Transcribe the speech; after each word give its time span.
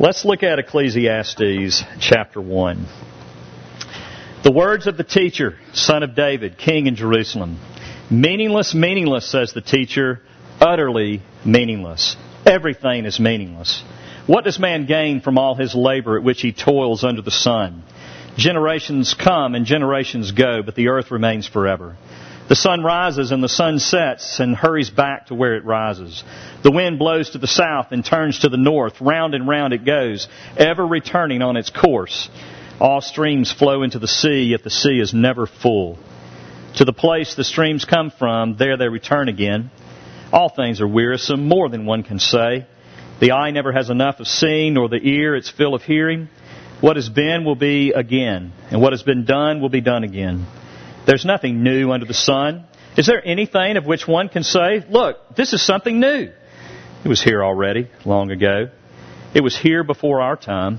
Let's 0.00 0.24
look 0.24 0.42
at 0.42 0.58
Ecclesiastes 0.58 1.84
chapter 2.00 2.40
1. 2.40 2.86
The 4.42 4.50
words 4.50 4.86
of 4.86 4.96
the 4.96 5.04
teacher, 5.04 5.58
son 5.74 6.02
of 6.02 6.14
David, 6.14 6.56
king 6.56 6.86
in 6.86 6.96
Jerusalem. 6.96 7.58
Meaningless, 8.10 8.72
meaningless, 8.72 9.30
says 9.30 9.52
the 9.52 9.60
teacher, 9.60 10.22
utterly 10.58 11.20
meaningless. 11.44 12.16
Everything 12.46 13.04
is 13.04 13.20
meaningless. 13.20 13.82
What 14.26 14.44
does 14.44 14.58
man 14.58 14.86
gain 14.86 15.20
from 15.20 15.36
all 15.36 15.54
his 15.54 15.74
labor 15.74 16.16
at 16.16 16.24
which 16.24 16.40
he 16.40 16.54
toils 16.54 17.04
under 17.04 17.20
the 17.20 17.30
sun? 17.30 17.82
Generations 18.38 19.12
come 19.12 19.54
and 19.54 19.66
generations 19.66 20.32
go, 20.32 20.62
but 20.62 20.76
the 20.76 20.88
earth 20.88 21.10
remains 21.10 21.46
forever. 21.46 21.98
The 22.50 22.56
sun 22.56 22.82
rises 22.82 23.30
and 23.30 23.44
the 23.44 23.48
sun 23.48 23.78
sets 23.78 24.40
and 24.40 24.56
hurries 24.56 24.90
back 24.90 25.26
to 25.26 25.36
where 25.36 25.54
it 25.54 25.64
rises. 25.64 26.24
The 26.64 26.72
wind 26.72 26.98
blows 26.98 27.30
to 27.30 27.38
the 27.38 27.46
south 27.46 27.92
and 27.92 28.04
turns 28.04 28.40
to 28.40 28.48
the 28.48 28.56
north. 28.56 29.00
Round 29.00 29.36
and 29.36 29.46
round 29.46 29.72
it 29.72 29.84
goes, 29.84 30.26
ever 30.56 30.84
returning 30.84 31.42
on 31.42 31.56
its 31.56 31.70
course. 31.70 32.28
All 32.80 33.02
streams 33.02 33.52
flow 33.52 33.84
into 33.84 34.00
the 34.00 34.08
sea, 34.08 34.46
yet 34.50 34.64
the 34.64 34.70
sea 34.70 34.98
is 34.98 35.14
never 35.14 35.46
full. 35.46 35.96
To 36.78 36.84
the 36.84 36.92
place 36.92 37.36
the 37.36 37.44
streams 37.44 37.84
come 37.84 38.10
from, 38.10 38.56
there 38.56 38.76
they 38.76 38.88
return 38.88 39.28
again. 39.28 39.70
All 40.32 40.48
things 40.48 40.80
are 40.80 40.88
wearisome, 40.88 41.46
more 41.46 41.68
than 41.68 41.86
one 41.86 42.02
can 42.02 42.18
say. 42.18 42.66
The 43.20 43.30
eye 43.30 43.52
never 43.52 43.70
has 43.70 43.90
enough 43.90 44.18
of 44.18 44.26
seeing, 44.26 44.74
nor 44.74 44.88
the 44.88 45.00
ear 45.00 45.36
its 45.36 45.48
fill 45.48 45.72
of 45.72 45.84
hearing. 45.84 46.28
What 46.80 46.96
has 46.96 47.08
been 47.08 47.44
will 47.44 47.54
be 47.54 47.92
again, 47.92 48.52
and 48.72 48.82
what 48.82 48.92
has 48.92 49.04
been 49.04 49.24
done 49.24 49.60
will 49.60 49.68
be 49.68 49.82
done 49.82 50.02
again. 50.02 50.46
There's 51.10 51.24
nothing 51.24 51.64
new 51.64 51.90
under 51.90 52.06
the 52.06 52.14
sun. 52.14 52.66
Is 52.96 53.08
there 53.08 53.20
anything 53.26 53.76
of 53.76 53.84
which 53.84 54.06
one 54.06 54.28
can 54.28 54.44
say, 54.44 54.84
look, 54.88 55.34
this 55.34 55.52
is 55.52 55.60
something 55.60 55.98
new? 55.98 56.30
It 57.04 57.08
was 57.08 57.20
here 57.20 57.42
already, 57.42 57.88
long 58.04 58.30
ago. 58.30 58.68
It 59.34 59.42
was 59.42 59.58
here 59.58 59.82
before 59.82 60.20
our 60.20 60.36
time. 60.36 60.78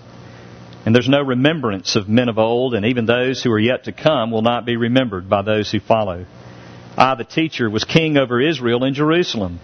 And 0.85 0.95
there's 0.95 1.09
no 1.09 1.21
remembrance 1.21 1.97
of 1.97 2.07
men 2.07 2.29
of 2.29 2.37
old, 2.37 2.75
and 2.75 2.85
even 2.85 3.05
those 3.05 3.43
who 3.43 3.51
are 3.51 3.59
yet 3.59 3.83
to 3.83 3.91
come 3.91 4.31
will 4.31 4.41
not 4.41 4.65
be 4.65 4.77
remembered 4.77 5.27
by 5.27 5.41
those 5.41 5.69
who 5.69 5.81
follow. 5.81 6.25
I, 6.95 7.15
the 7.15 7.25
teacher, 7.25 7.69
was 7.69 7.83
king 7.83 8.15
over 8.15 8.39
Israel 8.39 8.85
in 8.85 8.93
Jerusalem. 8.93 9.59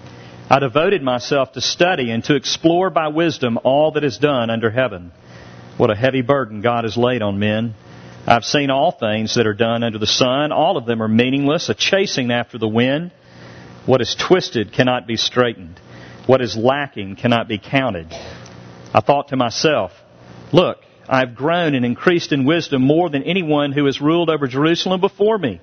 I 0.50 0.60
devoted 0.60 1.02
myself 1.02 1.54
to 1.54 1.62
study 1.62 2.12
and 2.12 2.26
to 2.26 2.36
explore 2.36 2.90
by 2.90 3.08
wisdom 3.08 3.58
all 3.64 3.92
that 3.92 4.04
is 4.04 4.18
done 4.18 4.50
under 4.50 4.70
heaven. 4.70 5.14
What 5.78 5.92
a 5.92 5.95
heavy 5.95 6.23
burden 6.23 6.60
God 6.60 6.84
has 6.84 6.98
laid 6.98 7.22
on 7.22 7.40
men. 7.40 7.73
I've 8.30 8.44
seen 8.44 8.70
all 8.70 8.92
things 8.92 9.36
that 9.36 9.47
are 9.47 9.53
done 9.53 9.83
under 9.83 10.00
the 10.00 10.06
sun. 10.06 10.52
All 10.52 10.75
of 10.75 10.86
them 10.86 11.02
are 11.02 11.08
meaningless, 11.08 11.70
a 11.70 11.73
chasing 11.73 12.30
after 12.30 12.58
the 12.58 12.67
wind. 12.67 13.11
What 13.86 14.02
is 14.02 14.16
twisted 14.16 14.73
cannot 14.73 15.08
be 15.08 15.16
straightened. 15.16 15.80
What 16.25 16.42
is 16.42 16.58
lacking 16.58 17.16
cannot 17.16 17.48
be 17.48 17.58
counted. 17.58 18.11
I 18.94 19.00
thought 19.00 19.30
to 19.30 19.38
myself, 19.38 19.94
look, 20.52 20.80
I've 21.08 21.36
grown 21.36 21.73
and 21.73 21.86
increased 21.86 22.33
in 22.33 22.44
wisdom 22.44 22.81
more 22.81 23.09
than 23.09 23.23
anyone 23.23 23.72
who 23.72 23.86
has 23.86 24.02
ruled 24.02 24.30
over 24.30 24.45
Jerusalem 24.45 25.00
before 25.00 25.38
me. 25.38 25.61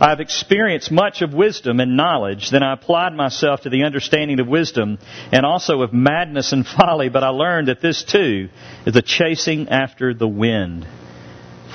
I 0.00 0.08
have 0.08 0.18
experienced 0.18 0.90
much 0.90 1.22
of 1.22 1.32
wisdom 1.34 1.78
and 1.78 1.96
knowledge. 1.96 2.50
Then 2.50 2.64
I 2.64 2.72
applied 2.72 3.14
myself 3.14 3.60
to 3.60 3.70
the 3.70 3.84
understanding 3.84 4.40
of 4.40 4.48
wisdom 4.48 4.98
and 5.30 5.46
also 5.46 5.82
of 5.82 5.92
madness 5.92 6.52
and 6.52 6.66
folly, 6.78 7.10
but 7.10 7.22
I 7.22 7.28
learned 7.28 7.68
that 7.68 7.80
this 7.80 8.02
too 8.02 8.48
is 8.84 8.96
a 8.96 9.02
chasing 9.02 9.68
after 9.68 10.12
the 10.12 10.26
wind. 10.26 10.84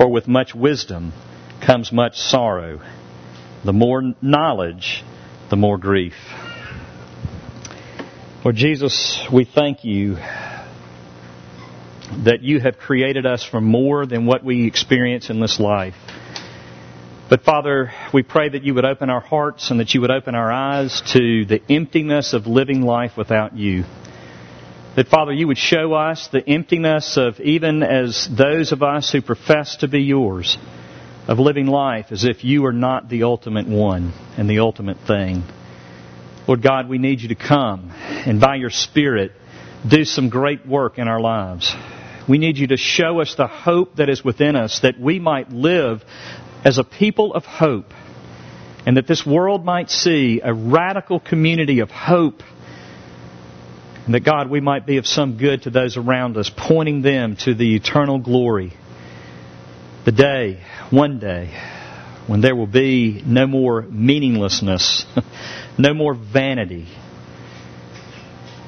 For 0.01 0.07
with 0.07 0.27
much 0.27 0.55
wisdom 0.55 1.13
comes 1.63 1.91
much 1.91 2.17
sorrow. 2.17 2.81
The 3.63 3.71
more 3.71 4.01
knowledge, 4.19 5.03
the 5.51 5.55
more 5.55 5.77
grief. 5.77 6.15
Lord 8.43 8.55
Jesus, 8.55 9.19
we 9.31 9.45
thank 9.45 9.85
you 9.85 10.15
that 12.23 12.39
you 12.41 12.59
have 12.61 12.79
created 12.79 13.27
us 13.27 13.43
for 13.43 13.61
more 13.61 14.07
than 14.07 14.25
what 14.25 14.43
we 14.43 14.65
experience 14.65 15.29
in 15.29 15.39
this 15.39 15.59
life. 15.59 15.93
But 17.29 17.43
Father, 17.43 17.91
we 18.11 18.23
pray 18.23 18.49
that 18.49 18.63
you 18.63 18.73
would 18.73 18.85
open 18.85 19.11
our 19.11 19.21
hearts 19.21 19.69
and 19.69 19.79
that 19.79 19.93
you 19.93 20.01
would 20.01 20.09
open 20.09 20.33
our 20.33 20.51
eyes 20.51 21.03
to 21.13 21.45
the 21.45 21.61
emptiness 21.69 22.33
of 22.33 22.47
living 22.47 22.81
life 22.81 23.17
without 23.17 23.55
you. 23.55 23.83
That, 24.93 25.07
Father, 25.07 25.31
you 25.31 25.47
would 25.47 25.57
show 25.57 25.93
us 25.93 26.27
the 26.27 26.45
emptiness 26.45 27.15
of 27.15 27.39
even 27.39 27.81
as 27.81 28.27
those 28.29 28.73
of 28.73 28.83
us 28.83 29.09
who 29.09 29.21
profess 29.21 29.77
to 29.77 29.87
be 29.87 30.01
yours, 30.01 30.57
of 31.29 31.39
living 31.39 31.67
life 31.67 32.07
as 32.11 32.25
if 32.25 32.43
you 32.43 32.65
are 32.65 32.73
not 32.73 33.07
the 33.07 33.23
ultimate 33.23 33.67
one 33.67 34.11
and 34.37 34.49
the 34.49 34.59
ultimate 34.59 34.97
thing. 35.07 35.43
Lord 36.45 36.61
God, 36.61 36.89
we 36.89 36.97
need 36.97 37.21
you 37.21 37.29
to 37.29 37.35
come 37.35 37.91
and 37.93 38.41
by 38.41 38.55
your 38.55 38.69
Spirit 38.69 39.31
do 39.87 40.03
some 40.03 40.27
great 40.27 40.67
work 40.67 40.97
in 40.97 41.07
our 41.07 41.21
lives. 41.21 41.73
We 42.27 42.37
need 42.37 42.57
you 42.57 42.67
to 42.67 42.77
show 42.77 43.21
us 43.21 43.35
the 43.35 43.47
hope 43.47 43.95
that 43.95 44.09
is 44.09 44.25
within 44.25 44.57
us 44.57 44.81
that 44.81 44.99
we 44.99 45.19
might 45.19 45.51
live 45.51 46.03
as 46.65 46.79
a 46.79 46.83
people 46.83 47.33
of 47.33 47.45
hope 47.45 47.93
and 48.85 48.97
that 48.97 49.07
this 49.07 49.25
world 49.25 49.63
might 49.63 49.89
see 49.89 50.41
a 50.43 50.53
radical 50.53 51.21
community 51.21 51.79
of 51.79 51.89
hope 51.91 52.43
and 54.05 54.15
that 54.15 54.21
God, 54.21 54.49
we 54.49 54.61
might 54.61 54.85
be 54.85 54.97
of 54.97 55.05
some 55.05 55.37
good 55.37 55.63
to 55.63 55.69
those 55.69 55.97
around 55.97 56.37
us, 56.37 56.51
pointing 56.55 57.01
them 57.01 57.35
to 57.37 57.53
the 57.53 57.75
eternal 57.75 58.19
glory. 58.19 58.73
The 60.05 60.11
day, 60.11 60.59
one 60.89 61.19
day, 61.19 61.51
when 62.27 62.41
there 62.41 62.55
will 62.55 62.67
be 62.67 63.21
no 63.25 63.45
more 63.45 63.83
meaninglessness, 63.83 65.05
no 65.77 65.93
more 65.93 66.15
vanity, 66.15 66.87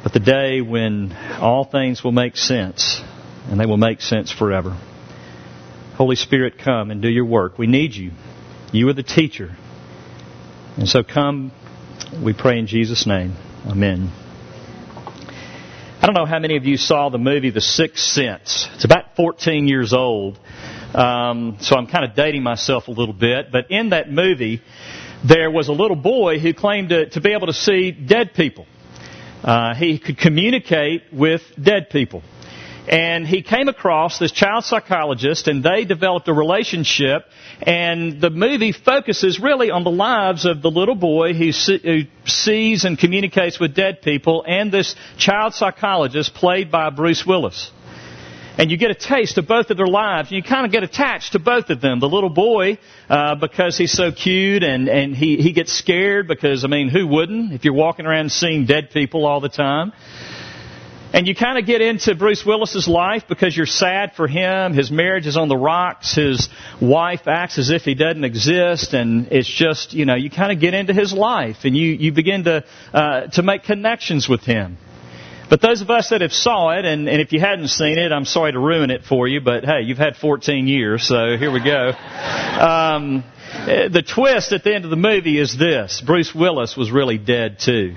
but 0.03 0.13
the 0.13 0.19
day 0.19 0.61
when 0.61 1.13
all 1.39 1.63
things 1.63 2.03
will 2.03 2.11
make 2.11 2.37
sense, 2.37 3.01
and 3.49 3.59
they 3.59 3.65
will 3.65 3.77
make 3.77 4.01
sense 4.01 4.31
forever. 4.31 4.77
Holy 5.95 6.15
Spirit, 6.15 6.57
come 6.57 6.91
and 6.91 7.01
do 7.01 7.09
your 7.09 7.25
work. 7.25 7.57
We 7.57 7.67
need 7.67 7.93
you. 7.93 8.11
You 8.71 8.89
are 8.89 8.93
the 8.93 9.03
teacher. 9.03 9.55
And 10.77 10.87
so 10.87 11.03
come, 11.03 11.51
we 12.23 12.33
pray 12.33 12.59
in 12.59 12.67
Jesus' 12.67 13.05
name. 13.05 13.35
Amen. 13.67 14.11
I 16.03 16.05
don't 16.05 16.15
know 16.15 16.25
how 16.25 16.39
many 16.39 16.57
of 16.57 16.65
you 16.65 16.75
saw 16.75 17.07
the 17.07 17.17
movie 17.17 17.49
The 17.49 17.61
Sixth 17.61 18.03
Sense. 18.03 18.67
It's 18.75 18.83
about 18.83 19.15
14 19.15 19.69
years 19.69 19.93
old. 19.93 20.37
Um, 20.93 21.59
so 21.61 21.77
I'm 21.77 21.87
kind 21.87 22.03
of 22.03 22.13
dating 22.13 22.43
myself 22.43 22.89
a 22.89 22.91
little 22.91 23.13
bit. 23.13 23.53
But 23.53 23.71
in 23.71 23.91
that 23.91 24.11
movie, 24.11 24.61
there 25.23 25.49
was 25.49 25.69
a 25.69 25.71
little 25.71 25.95
boy 25.95 26.39
who 26.39 26.53
claimed 26.53 26.89
to, 26.89 27.09
to 27.11 27.21
be 27.21 27.31
able 27.31 27.47
to 27.47 27.53
see 27.53 27.91
dead 27.91 28.33
people. 28.33 28.65
Uh, 29.45 29.75
he 29.75 29.97
could 29.97 30.17
communicate 30.17 31.03
with 31.13 31.41
dead 31.57 31.89
people. 31.89 32.21
And 32.87 33.25
he 33.25 33.41
came 33.43 33.69
across 33.69 34.19
this 34.19 34.31
child 34.31 34.65
psychologist 34.65 35.47
and 35.47 35.63
they 35.63 35.85
developed 35.85 36.27
a 36.27 36.33
relationship 36.33 37.25
and 37.61 38.19
the 38.19 38.29
movie 38.29 38.73
focuses 38.73 39.39
really 39.39 39.71
on 39.71 39.85
the 39.85 39.91
lives 39.91 40.45
of 40.45 40.61
the 40.61 40.69
little 40.69 40.95
boy 40.95 41.33
who, 41.33 41.51
sees 42.25 42.83
and 42.83 42.97
communicates 42.97 43.59
with 43.59 43.75
dead 43.75 44.01
people 44.01 44.43
and 44.47 44.71
this 44.71 44.95
child 45.17 45.53
psychologist 45.53 46.33
played 46.33 46.71
by 46.71 46.89
Bruce 46.89 47.25
Willis. 47.25 47.71
And 48.57 48.69
you 48.69 48.77
get 48.77 48.91
a 48.91 48.95
taste 48.95 49.37
of 49.37 49.47
both 49.47 49.71
of 49.71 49.77
their 49.77 49.87
lives. 49.87 50.31
You 50.31 50.43
kind 50.43 50.65
of 50.65 50.71
get 50.71 50.83
attached 50.83 51.31
to 51.31 51.39
both 51.39 51.69
of 51.69 51.81
them. 51.81 51.99
The 51.99 52.07
little 52.07 52.29
boy, 52.29 52.77
uh, 53.09 53.35
because 53.35 53.77
he's 53.77 53.91
so 53.91 54.11
cute 54.11 54.61
and, 54.63 54.87
and 54.89 55.15
he, 55.15 55.37
he 55.37 55.53
gets 55.53 55.73
scared 55.73 56.27
because, 56.27 56.63
I 56.63 56.67
mean, 56.67 56.89
who 56.89 57.07
wouldn't 57.07 57.53
if 57.53 57.65
you're 57.65 57.73
walking 57.73 58.05
around 58.05 58.31
seeing 58.31 58.65
dead 58.65 58.91
people 58.91 59.25
all 59.25 59.39
the 59.39 59.49
time? 59.49 59.91
And 61.13 61.27
you 61.27 61.35
kind 61.35 61.59
of 61.59 61.67
get 61.67 61.79
into 61.79 62.15
Bruce 62.15 62.43
Willis's 62.43 62.87
life 62.87 63.25
because 63.29 63.55
you're 63.55 63.67
sad 63.67 64.13
for 64.15 64.27
him. 64.27 64.73
His 64.73 64.89
marriage 64.89 65.27
is 65.27 65.37
on 65.37 65.47
the 65.47 65.55
rocks. 65.55 66.15
His 66.15 66.49
wife 66.81 67.27
acts 67.27 67.59
as 67.59 67.69
if 67.69 67.83
he 67.83 67.93
doesn't 67.93 68.23
exist, 68.23 68.95
and 68.95 69.27
it's 69.31 69.47
just 69.47 69.93
you 69.93 70.05
know 70.05 70.15
you 70.15 70.31
kind 70.31 70.51
of 70.51 70.59
get 70.59 70.73
into 70.73 70.91
his 70.91 71.13
life 71.13 71.65
and 71.65 71.77
you 71.77 71.91
you 71.91 72.11
begin 72.11 72.45
to 72.45 72.65
uh, 72.93 73.27
to 73.27 73.43
make 73.43 73.63
connections 73.63 74.27
with 74.27 74.41
him. 74.41 74.77
But 75.51 75.61
those 75.61 75.81
of 75.81 75.91
us 75.91 76.09
that 76.09 76.21
have 76.21 76.33
saw 76.33 76.71
it, 76.71 76.83
and, 76.83 77.07
and 77.07 77.21
if 77.21 77.31
you 77.31 77.39
hadn't 77.39 77.67
seen 77.67 77.99
it, 77.99 78.11
I'm 78.11 78.25
sorry 78.25 78.53
to 78.53 78.59
ruin 78.59 78.89
it 78.89 79.03
for 79.03 79.27
you, 79.27 79.39
but 79.39 79.63
hey, 79.63 79.81
you've 79.81 79.99
had 79.99 80.15
14 80.15 80.67
years, 80.67 81.07
so 81.07 81.37
here 81.37 81.51
we 81.51 81.63
go. 81.63 81.89
Um, 81.89 83.23
the 83.67 84.01
twist 84.01 84.51
at 84.51 84.63
the 84.63 84.73
end 84.73 84.83
of 84.83 84.89
the 84.89 84.95
movie 84.95 85.37
is 85.37 85.55
this: 85.55 86.01
Bruce 86.03 86.33
Willis 86.33 86.75
was 86.75 86.89
really 86.89 87.19
dead 87.19 87.59
too. 87.59 87.93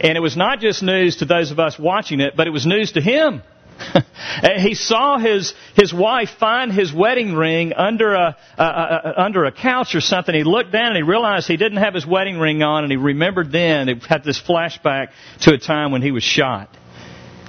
And 0.00 0.16
it 0.16 0.20
was 0.20 0.36
not 0.36 0.60
just 0.60 0.82
news 0.82 1.16
to 1.16 1.24
those 1.24 1.50
of 1.50 1.58
us 1.58 1.78
watching 1.78 2.20
it, 2.20 2.34
but 2.36 2.46
it 2.46 2.50
was 2.50 2.66
news 2.66 2.92
to 2.92 3.00
him. 3.00 3.42
Uh, 4.40 4.60
he 4.60 4.74
saw 4.74 5.18
his 5.18 5.52
his 5.74 5.92
wife 5.92 6.30
find 6.38 6.72
his 6.72 6.92
wedding 6.92 7.34
ring 7.34 7.72
under 7.72 8.14
a, 8.14 8.36
a, 8.56 8.62
a, 8.62 9.14
under 9.16 9.44
a 9.46 9.52
couch 9.52 9.96
or 9.96 10.00
something. 10.00 10.32
He 10.32 10.44
looked 10.44 10.70
down 10.70 10.88
and 10.88 10.96
he 10.96 11.02
realized 11.02 11.48
he 11.48 11.56
didn't 11.56 11.78
have 11.78 11.94
his 11.94 12.06
wedding 12.06 12.38
ring 12.38 12.62
on, 12.62 12.84
and 12.84 12.92
he 12.92 12.96
remembered 12.96 13.50
then. 13.50 13.88
It 13.88 14.04
had 14.04 14.22
this 14.22 14.40
flashback 14.40 15.08
to 15.40 15.54
a 15.54 15.58
time 15.58 15.90
when 15.90 16.02
he 16.02 16.12
was 16.12 16.22
shot. 16.22 16.68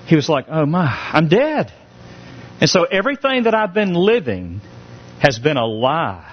He 0.07 0.15
was 0.15 0.29
like, 0.29 0.45
"Oh 0.47 0.65
my, 0.65 0.85
I'm 1.13 1.27
dead." 1.27 1.71
And 2.61 2.69
so 2.69 2.85
everything 2.85 3.43
that 3.43 3.53
I've 3.53 3.73
been 3.73 3.93
living 3.93 4.61
has 5.19 5.37
been 5.37 5.57
a 5.57 5.65
lie, 5.65 6.25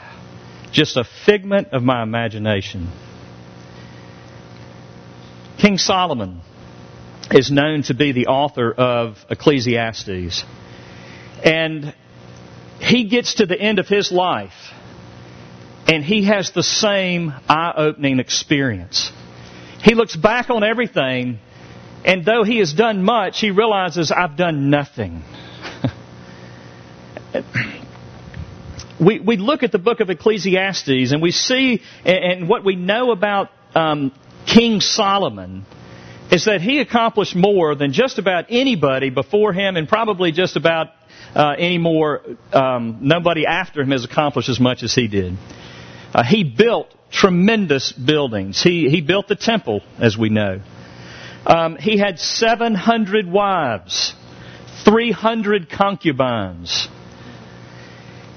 just 0.72 0.96
a 0.96 1.04
figment 1.04 1.68
of 1.72 1.82
my 1.82 2.02
imagination. 2.02 2.88
King 5.58 5.78
Solomon 5.78 6.40
is 7.30 7.50
known 7.50 7.82
to 7.84 7.94
be 7.94 8.12
the 8.12 8.26
author 8.26 8.72
of 8.72 9.16
Ecclesiastes. 9.30 10.44
And 11.44 11.94
he 12.78 13.04
gets 13.04 13.36
to 13.36 13.46
the 13.46 13.58
end 13.58 13.78
of 13.78 13.88
his 13.88 14.12
life 14.12 14.72
and 15.88 16.04
he 16.04 16.24
has 16.24 16.50
the 16.50 16.62
same 16.62 17.32
eye 17.48 17.72
opening 17.76 18.18
experience. 18.18 19.10
He 19.82 19.94
looks 19.94 20.16
back 20.16 20.50
on 20.50 20.64
everything, 20.64 21.38
and 22.04 22.24
though 22.24 22.42
he 22.42 22.58
has 22.58 22.72
done 22.72 23.04
much, 23.04 23.38
he 23.40 23.50
realizes, 23.52 24.10
I've 24.10 24.36
done 24.36 24.68
nothing. 24.68 25.22
we, 29.00 29.20
we 29.20 29.36
look 29.36 29.62
at 29.62 29.70
the 29.70 29.78
book 29.78 30.00
of 30.00 30.10
Ecclesiastes 30.10 31.12
and 31.12 31.22
we 31.22 31.30
see, 31.30 31.82
and 32.04 32.48
what 32.48 32.64
we 32.64 32.74
know 32.74 33.12
about 33.12 33.50
um, 33.76 34.12
King 34.46 34.80
Solomon 34.80 35.66
is 36.30 36.46
that 36.46 36.60
he 36.60 36.80
accomplished 36.80 37.36
more 37.36 37.74
than 37.74 37.92
just 37.92 38.18
about 38.18 38.46
anybody 38.48 39.10
before 39.10 39.52
him 39.52 39.76
and 39.76 39.88
probably 39.88 40.32
just 40.32 40.56
about 40.56 40.88
uh, 41.34 41.54
any 41.58 41.78
more, 41.78 42.22
um, 42.52 42.98
nobody 43.02 43.46
after 43.46 43.82
him 43.82 43.90
has 43.90 44.04
accomplished 44.04 44.48
as 44.48 44.58
much 44.58 44.82
as 44.82 44.94
he 44.94 45.08
did. 45.08 45.36
Uh, 46.14 46.24
he 46.24 46.44
built 46.44 46.92
tremendous 47.10 47.92
buildings. 47.92 48.62
He, 48.62 48.88
he 48.88 49.00
built 49.00 49.28
the 49.28 49.36
temple, 49.36 49.82
as 49.98 50.16
we 50.16 50.30
know. 50.30 50.60
Um, 51.46 51.76
he 51.76 51.98
had 51.98 52.18
700 52.18 53.30
wives, 53.30 54.14
300 54.84 55.70
concubines. 55.70 56.88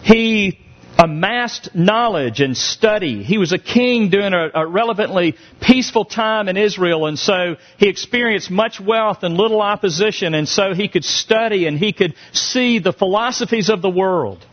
He 0.03 0.59
amassed 0.99 1.73
knowledge 1.73 2.41
and 2.41 2.57
study. 2.57 3.23
He 3.23 3.37
was 3.37 3.53
a 3.53 3.57
king 3.57 4.09
during 4.09 4.33
a, 4.33 4.49
a, 4.53 4.67
relevantly 4.67 5.37
peaceful 5.61 6.03
time 6.03 6.49
in 6.49 6.57
Israel, 6.57 7.05
and 7.05 7.17
so 7.17 7.55
he 7.77 7.87
experienced 7.87 8.51
much 8.51 8.81
wealth 8.81 9.23
and 9.23 9.37
little 9.37 9.61
opposition, 9.61 10.33
and 10.33 10.47
so 10.47 10.73
he 10.73 10.89
could 10.89 11.05
study 11.05 11.67
and 11.67 11.79
he 11.79 11.93
could 11.93 12.15
see 12.33 12.79
the 12.79 12.91
philosophies 12.91 13.69
of 13.69 13.81
the 13.81 13.89
world. 13.89 14.45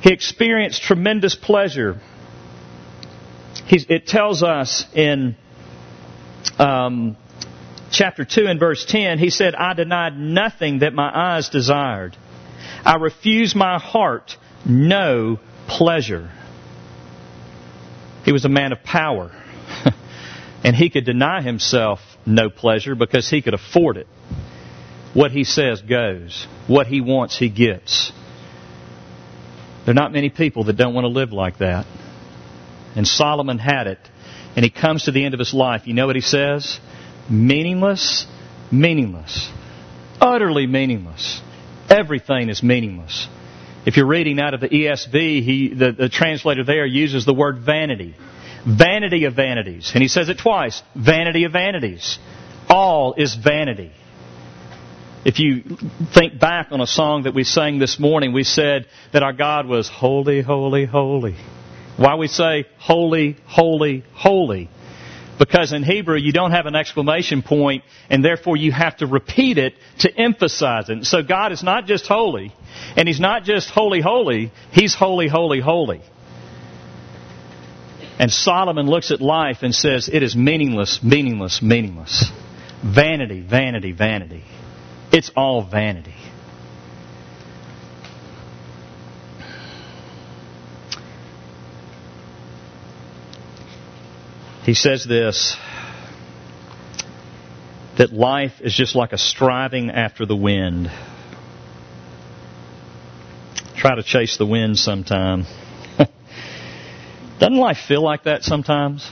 He 0.00 0.12
experienced 0.12 0.82
tremendous 0.82 1.36
pleasure. 1.36 2.00
He's, 3.66 3.86
it 3.88 4.08
tells 4.08 4.42
us 4.42 4.84
in 4.94 5.36
um, 6.58 7.16
chapter 7.92 8.24
2 8.24 8.46
and 8.46 8.58
verse 8.58 8.84
10, 8.84 9.20
he 9.20 9.30
said, 9.30 9.54
I 9.54 9.74
denied 9.74 10.18
nothing 10.18 10.80
that 10.80 10.92
my 10.92 11.10
eyes 11.14 11.48
desired. 11.50 12.16
I 12.84 12.96
refuse 12.96 13.54
my 13.54 13.78
heart 13.78 14.36
no 14.66 15.40
pleasure. 15.66 16.30
He 18.24 18.32
was 18.32 18.44
a 18.44 18.48
man 18.48 18.72
of 18.72 18.82
power. 18.82 19.30
and 20.64 20.74
he 20.74 20.90
could 20.90 21.04
deny 21.04 21.42
himself 21.42 22.00
no 22.26 22.50
pleasure 22.50 22.94
because 22.94 23.28
he 23.28 23.42
could 23.42 23.54
afford 23.54 23.96
it. 23.96 24.06
What 25.12 25.30
he 25.30 25.44
says 25.44 25.80
goes. 25.80 26.46
What 26.66 26.86
he 26.86 27.00
wants, 27.00 27.38
he 27.38 27.48
gets. 27.48 28.12
There 29.84 29.92
are 29.92 29.94
not 29.94 30.12
many 30.12 30.30
people 30.30 30.64
that 30.64 30.76
don't 30.76 30.94
want 30.94 31.04
to 31.04 31.08
live 31.08 31.32
like 31.32 31.58
that. 31.58 31.86
And 32.96 33.06
Solomon 33.06 33.58
had 33.58 33.86
it. 33.86 33.98
And 34.56 34.64
he 34.64 34.70
comes 34.70 35.04
to 35.04 35.12
the 35.12 35.24
end 35.24 35.34
of 35.34 35.40
his 35.40 35.52
life. 35.52 35.86
You 35.86 35.94
know 35.94 36.06
what 36.06 36.16
he 36.16 36.22
says? 36.22 36.80
Meaningless, 37.28 38.26
meaningless. 38.70 39.50
Utterly 40.20 40.66
meaningless. 40.66 41.42
Everything 41.94 42.48
is 42.48 42.60
meaningless. 42.60 43.28
If 43.86 43.96
you're 43.96 44.06
reading 44.06 44.40
out 44.40 44.52
of 44.52 44.60
the 44.60 44.68
ESV, 44.68 45.44
he, 45.44 45.74
the, 45.74 45.92
the 45.92 46.08
translator 46.08 46.64
there 46.64 46.84
uses 46.84 47.24
the 47.24 47.34
word 47.34 47.58
vanity. 47.58 48.16
Vanity 48.66 49.26
of 49.26 49.36
vanities. 49.36 49.92
And 49.94 50.02
he 50.02 50.08
says 50.08 50.28
it 50.28 50.38
twice. 50.38 50.82
Vanity 50.96 51.44
of 51.44 51.52
vanities. 51.52 52.18
All 52.68 53.14
is 53.14 53.36
vanity. 53.36 53.92
If 55.24 55.38
you 55.38 55.62
think 56.12 56.40
back 56.40 56.68
on 56.72 56.80
a 56.80 56.86
song 56.86 57.22
that 57.22 57.34
we 57.34 57.44
sang 57.44 57.78
this 57.78 58.00
morning, 58.00 58.32
we 58.32 58.42
said 58.42 58.86
that 59.12 59.22
our 59.22 59.32
God 59.32 59.66
was 59.66 59.88
holy, 59.88 60.42
holy, 60.42 60.86
holy. 60.86 61.36
Why 61.96 62.16
we 62.16 62.26
say 62.26 62.66
holy, 62.78 63.36
holy, 63.46 64.02
holy? 64.14 64.68
Because 65.38 65.72
in 65.72 65.82
Hebrew 65.82 66.16
you 66.16 66.32
don't 66.32 66.52
have 66.52 66.66
an 66.66 66.76
exclamation 66.76 67.42
point 67.42 67.84
and 68.08 68.24
therefore 68.24 68.56
you 68.56 68.72
have 68.72 68.96
to 68.98 69.06
repeat 69.06 69.58
it 69.58 69.74
to 70.00 70.16
emphasize 70.16 70.88
it. 70.88 71.04
So 71.04 71.22
God 71.22 71.52
is 71.52 71.62
not 71.62 71.86
just 71.86 72.06
holy 72.06 72.54
and 72.96 73.08
He's 73.08 73.20
not 73.20 73.44
just 73.44 73.70
holy, 73.70 74.00
holy, 74.00 74.52
He's 74.70 74.94
holy, 74.94 75.28
holy, 75.28 75.60
holy. 75.60 76.02
And 78.18 78.30
Solomon 78.30 78.86
looks 78.86 79.10
at 79.10 79.20
life 79.20 79.58
and 79.62 79.74
says, 79.74 80.08
it 80.12 80.22
is 80.22 80.36
meaningless, 80.36 81.02
meaningless, 81.02 81.60
meaningless. 81.60 82.30
Vanity, 82.84 83.40
vanity, 83.40 83.92
vanity. 83.92 84.44
It's 85.10 85.32
all 85.36 85.62
vanity. 85.62 86.14
He 94.64 94.74
says 94.74 95.04
this 95.04 95.56
that 97.96 98.12
life 98.12 98.60
is 98.60 98.74
just 98.74 98.96
like 98.96 99.12
a 99.12 99.18
striving 99.18 99.90
after 99.90 100.26
the 100.26 100.34
wind. 100.34 100.90
Try 103.76 103.94
to 103.94 104.02
chase 104.02 104.36
the 104.36 104.46
wind 104.46 104.78
sometime. 104.78 105.44
Doesn't 107.38 107.56
life 107.56 107.78
feel 107.86 108.02
like 108.02 108.24
that 108.24 108.42
sometimes? 108.42 109.08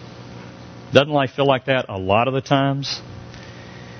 Doesn't 0.92 1.12
life 1.12 1.32
feel 1.32 1.46
like 1.46 1.66
that 1.66 1.86
a 1.88 1.98
lot 1.98 2.26
of 2.26 2.34
the 2.34 2.40
times? 2.40 3.00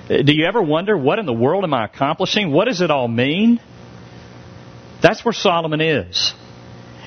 Uh, 0.09 0.21
do 0.21 0.33
you 0.33 0.45
ever 0.45 0.61
wonder, 0.61 0.97
what 0.97 1.19
in 1.19 1.25
the 1.25 1.33
world 1.33 1.63
am 1.63 1.73
I 1.73 1.85
accomplishing? 1.85 2.51
What 2.51 2.65
does 2.65 2.81
it 2.81 2.91
all 2.91 3.07
mean? 3.07 3.61
That's 5.01 5.23
where 5.23 5.33
Solomon 5.33 5.81
is. 5.81 6.33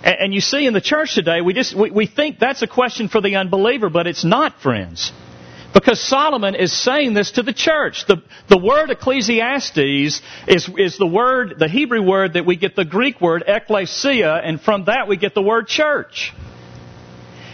And, 0.07 0.33
you 0.33 0.41
see 0.41 0.67
in 0.67 0.73
the 0.73 0.81
church 0.81 1.17
today, 1.17 1.41
we 1.41 1.53
just, 1.53 1.75
we, 1.75 2.07
think 2.07 2.39
that's 2.39 2.63
a 2.63 2.69
question 2.69 3.09
for 3.09 3.21
the 3.21 3.35
unbeliever, 3.35 3.91
but 3.91 4.07
it's 4.07 4.25
not, 4.25 4.61
friends. 4.61 5.11
Because 5.75 6.01
Solomon 6.01 6.55
is 6.55 6.73
saying 6.73 7.13
this 7.13 7.33
to 7.33 7.43
the 7.43 7.53
church. 7.53 8.07
The, 8.07 8.23
the 8.49 8.57
word 8.57 8.91
Ecclesiastes 8.91 10.23
is, 10.47 10.71
is 10.79 10.97
the 10.97 11.09
word, 11.09 11.57
the 11.59 11.67
Hebrew 11.67 12.03
word 12.03 12.35
that 12.35 12.47
we 12.47 12.55
get 12.55 12.77
the 12.77 12.85
Greek 12.85 13.21
word 13.21 13.43
ecclesia, 13.49 14.33
and 14.33 14.61
from 14.61 14.85
that 14.85 15.09
we 15.09 15.17
get 15.17 15.35
the 15.35 15.43
word 15.43 15.67
church. 15.67 16.33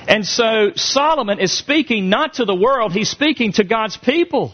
And 0.06 0.26
so 0.26 0.72
Solomon 0.76 1.40
is 1.40 1.56
speaking 1.56 2.10
not 2.10 2.34
to 2.34 2.44
the 2.44 2.54
world, 2.54 2.92
he's 2.92 3.08
speaking 3.08 3.52
to 3.52 3.64
God's 3.64 3.96
people. 3.96 4.52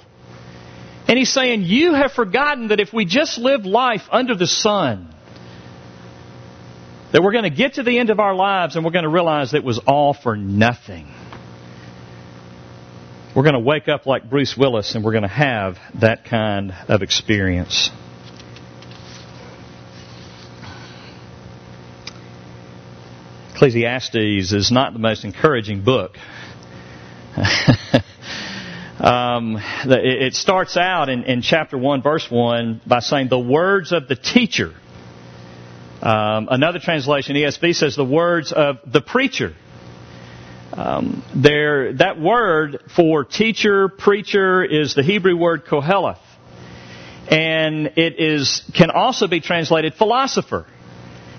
And 1.08 1.18
he's 1.18 1.32
saying, 1.32 1.62
You 1.62 1.94
have 1.94 2.12
forgotten 2.12 2.68
that 2.68 2.78
if 2.78 2.92
we 2.92 3.06
just 3.06 3.38
live 3.38 3.66
life 3.66 4.02
under 4.12 4.36
the 4.36 4.46
sun, 4.46 5.12
that 7.12 7.22
we're 7.22 7.32
going 7.32 7.44
to 7.44 7.50
get 7.50 7.74
to 7.74 7.82
the 7.82 7.98
end 7.98 8.10
of 8.10 8.20
our 8.20 8.34
lives 8.34 8.77
and 8.77 8.84
we're 8.84 8.91
going 8.91 9.05
to 9.05 9.08
realize 9.10 9.55
it 9.55 9.65
was 9.65 9.81
all 9.86 10.12
for 10.15 10.36
nothing. 10.36 11.08
We're 13.34 13.44
going 13.44 13.55
to 13.55 13.60
wake 13.60 13.88
up 13.88 14.06
like 14.06 14.29
Bruce 14.29 14.56
Willis 14.56 14.94
and 14.94 15.05
we're 15.05 15.12
going 15.12 15.22
to 15.22 15.29
have 15.29 15.79
that 16.00 16.24
kind 16.24 16.74
of 16.88 17.03
experience. 17.03 17.91
Ecclesiastes 23.55 24.53
is 24.53 24.70
not 24.70 24.93
the 24.93 24.98
most 24.98 25.24
encouraging 25.24 25.82
book. 25.82 26.17
Um, 29.00 29.58
it 29.84 30.34
starts 30.34 30.77
out 30.77 31.08
in, 31.08 31.22
in, 31.22 31.41
chapter 31.41 31.79
1, 31.79 32.03
verse 32.03 32.29
1, 32.29 32.81
by 32.84 32.98
saying, 32.98 33.29
The 33.29 33.38
words 33.38 33.93
of 33.93 34.08
the 34.08 34.17
teacher. 34.17 34.74
Um, 36.00 36.48
another 36.50 36.78
translation, 36.78 37.34
ESV, 37.36 37.74
says, 37.74 37.96
The 37.96 38.05
words 38.05 38.52
of 38.52 38.78
the 38.86 39.00
preacher. 39.00 39.55
Um, 40.72 41.24
there, 41.34 41.93
that 41.94 42.20
word 42.20 42.82
for 42.94 43.24
teacher, 43.24 43.88
preacher, 43.88 44.62
is 44.62 44.94
the 44.94 45.02
Hebrew 45.02 45.36
word 45.36 45.67
koheleth. 45.67 46.20
And 47.28 47.93
it 47.96 48.20
is, 48.20 48.62
can 48.74 48.90
also 48.90 49.26
be 49.26 49.40
translated 49.40 49.94
philosopher. 49.94 50.67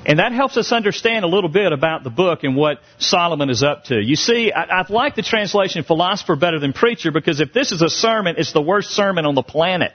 And 0.05 0.19
that 0.19 0.31
helps 0.31 0.57
us 0.57 0.71
understand 0.71 1.25
a 1.25 1.27
little 1.27 1.49
bit 1.49 1.71
about 1.71 2.03
the 2.03 2.09
book 2.09 2.43
and 2.43 2.55
what 2.55 2.79
Solomon 2.97 3.49
is 3.49 3.63
up 3.63 3.85
to. 3.85 3.99
You 3.99 4.15
see, 4.15 4.51
I, 4.51 4.81
I 4.81 4.85
like 4.89 5.15
the 5.15 5.21
translation 5.21 5.83
philosopher 5.83 6.35
better 6.35 6.59
than 6.59 6.73
preacher 6.73 7.11
because 7.11 7.39
if 7.41 7.53
this 7.53 7.71
is 7.71 7.81
a 7.81 7.89
sermon, 7.89 8.35
it's 8.37 8.53
the 8.53 8.61
worst 8.61 8.91
sermon 8.91 9.25
on 9.25 9.35
the 9.35 9.43
planet. 9.43 9.93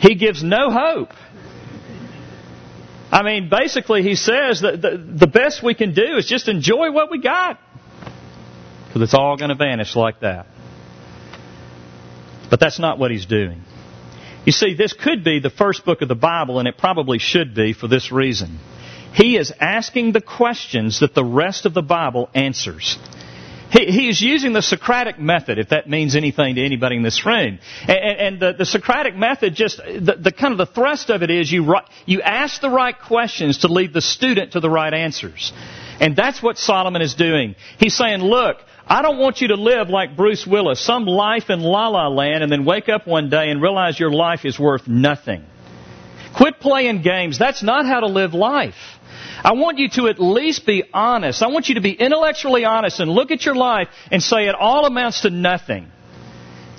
He 0.00 0.14
gives 0.14 0.42
no 0.42 0.70
hope. 0.70 1.10
I 3.12 3.22
mean, 3.22 3.48
basically, 3.48 4.02
he 4.02 4.14
says 4.14 4.60
that 4.60 4.80
the, 4.80 4.96
the 4.96 5.26
best 5.26 5.62
we 5.62 5.74
can 5.74 5.94
do 5.94 6.16
is 6.16 6.26
just 6.26 6.48
enjoy 6.48 6.92
what 6.92 7.10
we 7.10 7.20
got. 7.20 7.58
Because 8.86 9.02
it's 9.02 9.14
all 9.14 9.36
going 9.36 9.48
to 9.50 9.56
vanish 9.56 9.96
like 9.96 10.20
that. 10.20 10.46
But 12.50 12.60
that's 12.60 12.78
not 12.78 12.98
what 12.98 13.10
he's 13.10 13.26
doing. 13.26 13.62
You 14.44 14.52
see, 14.52 14.74
this 14.74 14.92
could 14.92 15.22
be 15.22 15.38
the 15.40 15.50
first 15.50 15.84
book 15.84 16.02
of 16.02 16.08
the 16.08 16.14
Bible, 16.14 16.58
and 16.58 16.66
it 16.66 16.78
probably 16.78 17.18
should 17.18 17.54
be 17.54 17.72
for 17.72 17.88
this 17.88 18.10
reason. 18.10 18.58
He 19.12 19.36
is 19.36 19.52
asking 19.60 20.12
the 20.12 20.20
questions 20.20 21.00
that 21.00 21.14
the 21.14 21.24
rest 21.24 21.66
of 21.66 21.74
the 21.74 21.82
Bible 21.82 22.30
answers. 22.34 22.96
He, 23.70 23.86
he 23.86 24.08
is 24.08 24.20
using 24.20 24.52
the 24.52 24.62
Socratic 24.62 25.18
method, 25.18 25.58
if 25.58 25.68
that 25.68 25.88
means 25.88 26.16
anything 26.16 26.56
to 26.56 26.64
anybody 26.64 26.96
in 26.96 27.02
this 27.02 27.24
room. 27.24 27.58
And, 27.86 28.18
and 28.18 28.40
the, 28.40 28.52
the 28.52 28.66
Socratic 28.66 29.16
method, 29.16 29.54
just 29.54 29.78
the, 29.78 30.16
the 30.20 30.32
kind 30.32 30.52
of 30.52 30.58
the 30.58 30.72
thrust 30.72 31.10
of 31.10 31.22
it 31.22 31.30
is 31.30 31.50
you 31.50 31.74
you 32.06 32.22
ask 32.22 32.60
the 32.60 32.70
right 32.70 32.98
questions 32.98 33.58
to 33.58 33.68
lead 33.68 33.92
the 33.92 34.00
student 34.00 34.52
to 34.52 34.60
the 34.60 34.70
right 34.70 34.92
answers, 34.92 35.52
and 36.00 36.16
that's 36.16 36.42
what 36.42 36.58
Solomon 36.58 37.02
is 37.02 37.14
doing. 37.14 37.54
He's 37.78 37.96
saying, 37.96 38.20
look. 38.20 38.58
I 38.86 39.02
don't 39.02 39.18
want 39.18 39.40
you 39.40 39.48
to 39.48 39.54
live 39.54 39.88
like 39.88 40.16
Bruce 40.16 40.44
Willis, 40.44 40.84
some 40.84 41.04
life 41.04 41.48
in 41.48 41.60
la 41.60 41.86
la 41.86 42.08
land, 42.08 42.42
and 42.42 42.50
then 42.50 42.64
wake 42.64 42.88
up 42.88 43.06
one 43.06 43.30
day 43.30 43.50
and 43.50 43.62
realize 43.62 44.00
your 44.00 44.10
life 44.10 44.44
is 44.44 44.58
worth 44.58 44.88
nothing. 44.88 45.44
Quit 46.36 46.60
playing 46.60 47.02
games. 47.02 47.38
That's 47.38 47.62
not 47.62 47.86
how 47.86 48.00
to 48.00 48.06
live 48.06 48.34
life. 48.34 48.74
I 49.42 49.52
want 49.52 49.78
you 49.78 49.88
to 49.90 50.08
at 50.08 50.20
least 50.20 50.66
be 50.66 50.84
honest. 50.92 51.42
I 51.42 51.48
want 51.48 51.68
you 51.68 51.76
to 51.76 51.80
be 51.80 51.92
intellectually 51.92 52.64
honest 52.64 53.00
and 53.00 53.10
look 53.10 53.30
at 53.30 53.44
your 53.44 53.54
life 53.54 53.88
and 54.10 54.22
say 54.22 54.48
it 54.48 54.54
all 54.54 54.86
amounts 54.86 55.22
to 55.22 55.30
nothing. 55.30 55.90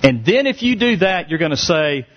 And 0.03 0.25
then 0.25 0.47
if 0.47 0.61
you 0.61 0.75
do 0.75 0.97
that, 0.97 1.29
you're 1.29 1.39
going 1.39 1.51
to 1.51 1.57
say, 1.57 2.07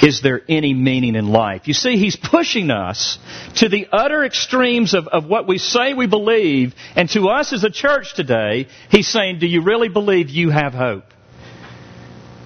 is 0.00 0.22
there 0.22 0.40
any 0.48 0.74
meaning 0.74 1.16
in 1.16 1.28
life? 1.28 1.68
You 1.68 1.74
see, 1.74 1.96
he's 1.96 2.16
pushing 2.16 2.70
us 2.70 3.18
to 3.56 3.68
the 3.68 3.86
utter 3.92 4.24
extremes 4.24 4.94
of, 4.94 5.06
of 5.08 5.26
what 5.26 5.46
we 5.46 5.58
say 5.58 5.92
we 5.94 6.06
believe, 6.06 6.74
and 6.96 7.08
to 7.10 7.28
us 7.28 7.52
as 7.52 7.62
a 7.64 7.70
church 7.70 8.14
today, 8.14 8.68
he's 8.90 9.08
saying, 9.08 9.38
do 9.38 9.46
you 9.46 9.62
really 9.62 9.88
believe 9.88 10.30
you 10.30 10.50
have 10.50 10.72
hope? 10.72 11.04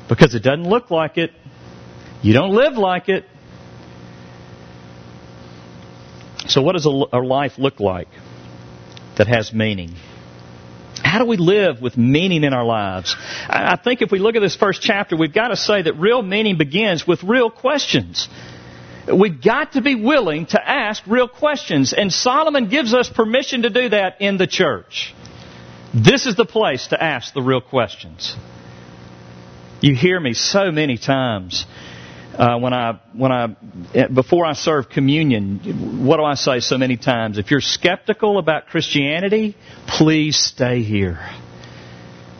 Because 0.08 0.34
it 0.34 0.42
doesn't 0.42 0.68
look 0.68 0.90
like 0.90 1.18
it. 1.18 1.30
You 2.22 2.32
don't 2.32 2.54
live 2.54 2.74
like 2.74 3.08
it. 3.08 3.24
So, 6.48 6.62
what 6.62 6.72
does 6.72 6.86
a, 6.86 6.88
life 6.88 7.58
look 7.58 7.80
like 7.80 8.08
that 9.16 9.26
has 9.28 9.52
meaning? 9.52 9.94
How 11.02 11.18
do 11.18 11.26
we 11.26 11.36
live 11.36 11.80
with 11.80 11.96
meaning 11.96 12.44
in 12.44 12.52
our 12.52 12.64
lives? 12.64 13.14
I 13.48 13.76
think 13.76 14.02
if 14.02 14.10
we 14.10 14.18
look 14.18 14.34
at 14.34 14.40
this 14.40 14.56
first 14.56 14.80
chapter, 14.82 15.16
we've 15.16 15.32
got 15.32 15.48
to 15.48 15.56
say 15.56 15.82
that 15.82 15.94
real 15.94 16.22
meaning 16.22 16.56
begins 16.56 17.06
with 17.06 17.22
real 17.22 17.50
questions. 17.50 18.28
We've 19.12 19.40
got 19.40 19.72
to 19.72 19.82
be 19.82 19.94
willing 19.94 20.46
to 20.46 20.68
ask 20.68 21.02
real 21.06 21.28
questions, 21.28 21.92
and 21.92 22.12
Solomon 22.12 22.68
gives 22.68 22.92
us 22.92 23.08
permission 23.08 23.62
to 23.62 23.70
do 23.70 23.90
that 23.90 24.20
in 24.20 24.36
the 24.36 24.46
church. 24.46 25.14
This 25.94 26.26
is 26.26 26.34
the 26.34 26.44
place 26.44 26.88
to 26.88 27.02
ask 27.02 27.32
the 27.32 27.42
real 27.42 27.60
questions. 27.60 28.34
You 29.80 29.94
hear 29.94 30.18
me 30.18 30.32
so 30.32 30.72
many 30.72 30.98
times 30.98 31.66
uh, 32.38 32.58
when 32.58 32.74
I 32.74 33.00
when 33.14 33.32
I 33.32 33.56
before 34.08 34.44
I 34.44 34.52
serve 34.52 34.88
communion, 34.90 36.04
what 36.04 36.18
do 36.18 36.24
I 36.24 36.34
say 36.34 36.60
so 36.60 36.76
many 36.76 36.96
times? 36.96 37.38
If 37.38 37.50
you're 37.50 37.60
skeptical 37.60 38.38
about 38.38 38.66
Christianity, 38.66 39.56
please 39.86 40.36
stay 40.36 40.82
here. 40.82 41.18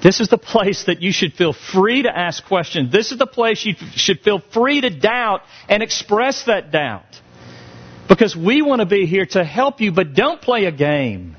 This 0.03 0.21
is 0.21 0.29
the 0.29 0.39
place 0.39 0.85
that 0.85 1.01
you 1.01 1.11
should 1.13 1.33
feel 1.33 1.53
free 1.53 2.03
to 2.03 2.17
ask 2.17 2.45
questions. 2.45 2.93
This 2.93 3.11
is 3.11 3.19
the 3.19 3.27
place 3.27 3.65
you 3.65 3.75
should 3.95 4.21
feel 4.21 4.39
free 4.39 4.83
to 4.83 4.91
doubt 4.91 5.43
and 5.69 5.83
express 5.83 6.45
that 6.45 6.71
doubt. 6.71 7.21
Because 8.07 8.37
we 8.37 8.63
want 8.63 8.81
to 8.81 8.87
be 8.87 9.07
here 9.07 9.27
to 9.27 9.45
help 9.45 9.81
you, 9.81 9.93
but 9.93 10.15
don't 10.15 10.41
play 10.41 10.67
a 10.67 10.73
game. 10.73 11.37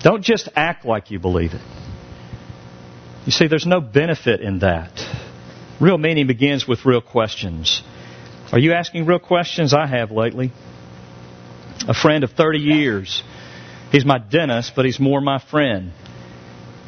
Don't 0.00 0.22
just 0.22 0.48
act 0.56 0.84
like 0.84 1.10
you 1.10 1.18
believe 1.18 1.52
it. 1.52 1.60
You 3.26 3.32
see, 3.32 3.46
there's 3.46 3.66
no 3.66 3.80
benefit 3.80 4.40
in 4.40 4.60
that. 4.60 4.90
Real 5.82 5.98
meaning 5.98 6.28
begins 6.28 6.68
with 6.68 6.86
real 6.86 7.00
questions. 7.00 7.82
Are 8.52 8.58
you 8.60 8.72
asking 8.72 9.04
real 9.04 9.18
questions? 9.18 9.74
I 9.74 9.88
have 9.88 10.12
lately. 10.12 10.52
A 11.88 11.92
friend 11.92 12.22
of 12.22 12.30
30 12.30 12.60
years. 12.60 13.24
He's 13.90 14.04
my 14.04 14.18
dentist, 14.18 14.74
but 14.76 14.84
he's 14.84 15.00
more 15.00 15.20
my 15.20 15.40
friend. 15.40 15.90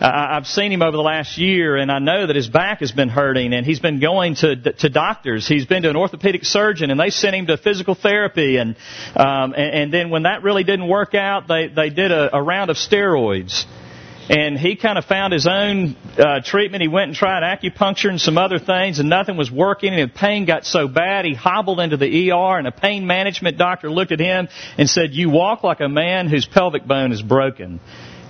I've 0.00 0.46
seen 0.46 0.70
him 0.70 0.80
over 0.80 0.96
the 0.96 1.02
last 1.02 1.38
year, 1.38 1.76
and 1.76 1.90
I 1.90 1.98
know 1.98 2.28
that 2.28 2.36
his 2.36 2.46
back 2.46 2.80
has 2.80 2.92
been 2.92 3.08
hurting, 3.08 3.52
and 3.52 3.66
he's 3.66 3.80
been 3.80 3.98
going 3.98 4.36
to 4.36 4.54
to 4.54 4.88
doctors. 4.88 5.48
He's 5.48 5.66
been 5.66 5.82
to 5.82 5.90
an 5.90 5.96
orthopedic 5.96 6.44
surgeon, 6.44 6.92
and 6.92 7.00
they 7.00 7.10
sent 7.10 7.34
him 7.34 7.46
to 7.46 7.56
physical 7.56 7.96
therapy, 7.96 8.58
and 8.58 8.76
um, 9.16 9.54
and, 9.54 9.74
and 9.74 9.92
then 9.92 10.10
when 10.10 10.22
that 10.22 10.44
really 10.44 10.62
didn't 10.62 10.86
work 10.88 11.14
out, 11.14 11.48
they 11.48 11.66
they 11.66 11.90
did 11.90 12.12
a, 12.12 12.36
a 12.36 12.40
round 12.40 12.70
of 12.70 12.76
steroids 12.76 13.64
and 14.28 14.58
he 14.58 14.76
kind 14.76 14.96
of 14.96 15.04
found 15.04 15.32
his 15.32 15.46
own 15.46 15.96
uh, 16.18 16.40
treatment. 16.42 16.82
He 16.82 16.88
went 16.88 17.08
and 17.08 17.16
tried 17.16 17.42
acupuncture 17.42 18.08
and 18.08 18.20
some 18.20 18.38
other 18.38 18.58
things, 18.58 18.98
and 18.98 19.08
nothing 19.08 19.36
was 19.36 19.50
working. 19.50 19.92
And 19.92 20.10
the 20.10 20.14
pain 20.14 20.46
got 20.46 20.64
so 20.64 20.88
bad, 20.88 21.24
he 21.24 21.34
hobbled 21.34 21.80
into 21.80 21.96
the 21.96 22.30
ER, 22.30 22.58
and 22.58 22.66
a 22.66 22.72
pain 22.72 23.06
management 23.06 23.58
doctor 23.58 23.90
looked 23.90 24.12
at 24.12 24.20
him 24.20 24.48
and 24.78 24.88
said, 24.88 25.12
"You 25.12 25.30
walk 25.30 25.62
like 25.62 25.80
a 25.80 25.88
man 25.88 26.28
whose 26.28 26.46
pelvic 26.46 26.86
bone 26.86 27.12
is 27.12 27.22
broken." 27.22 27.80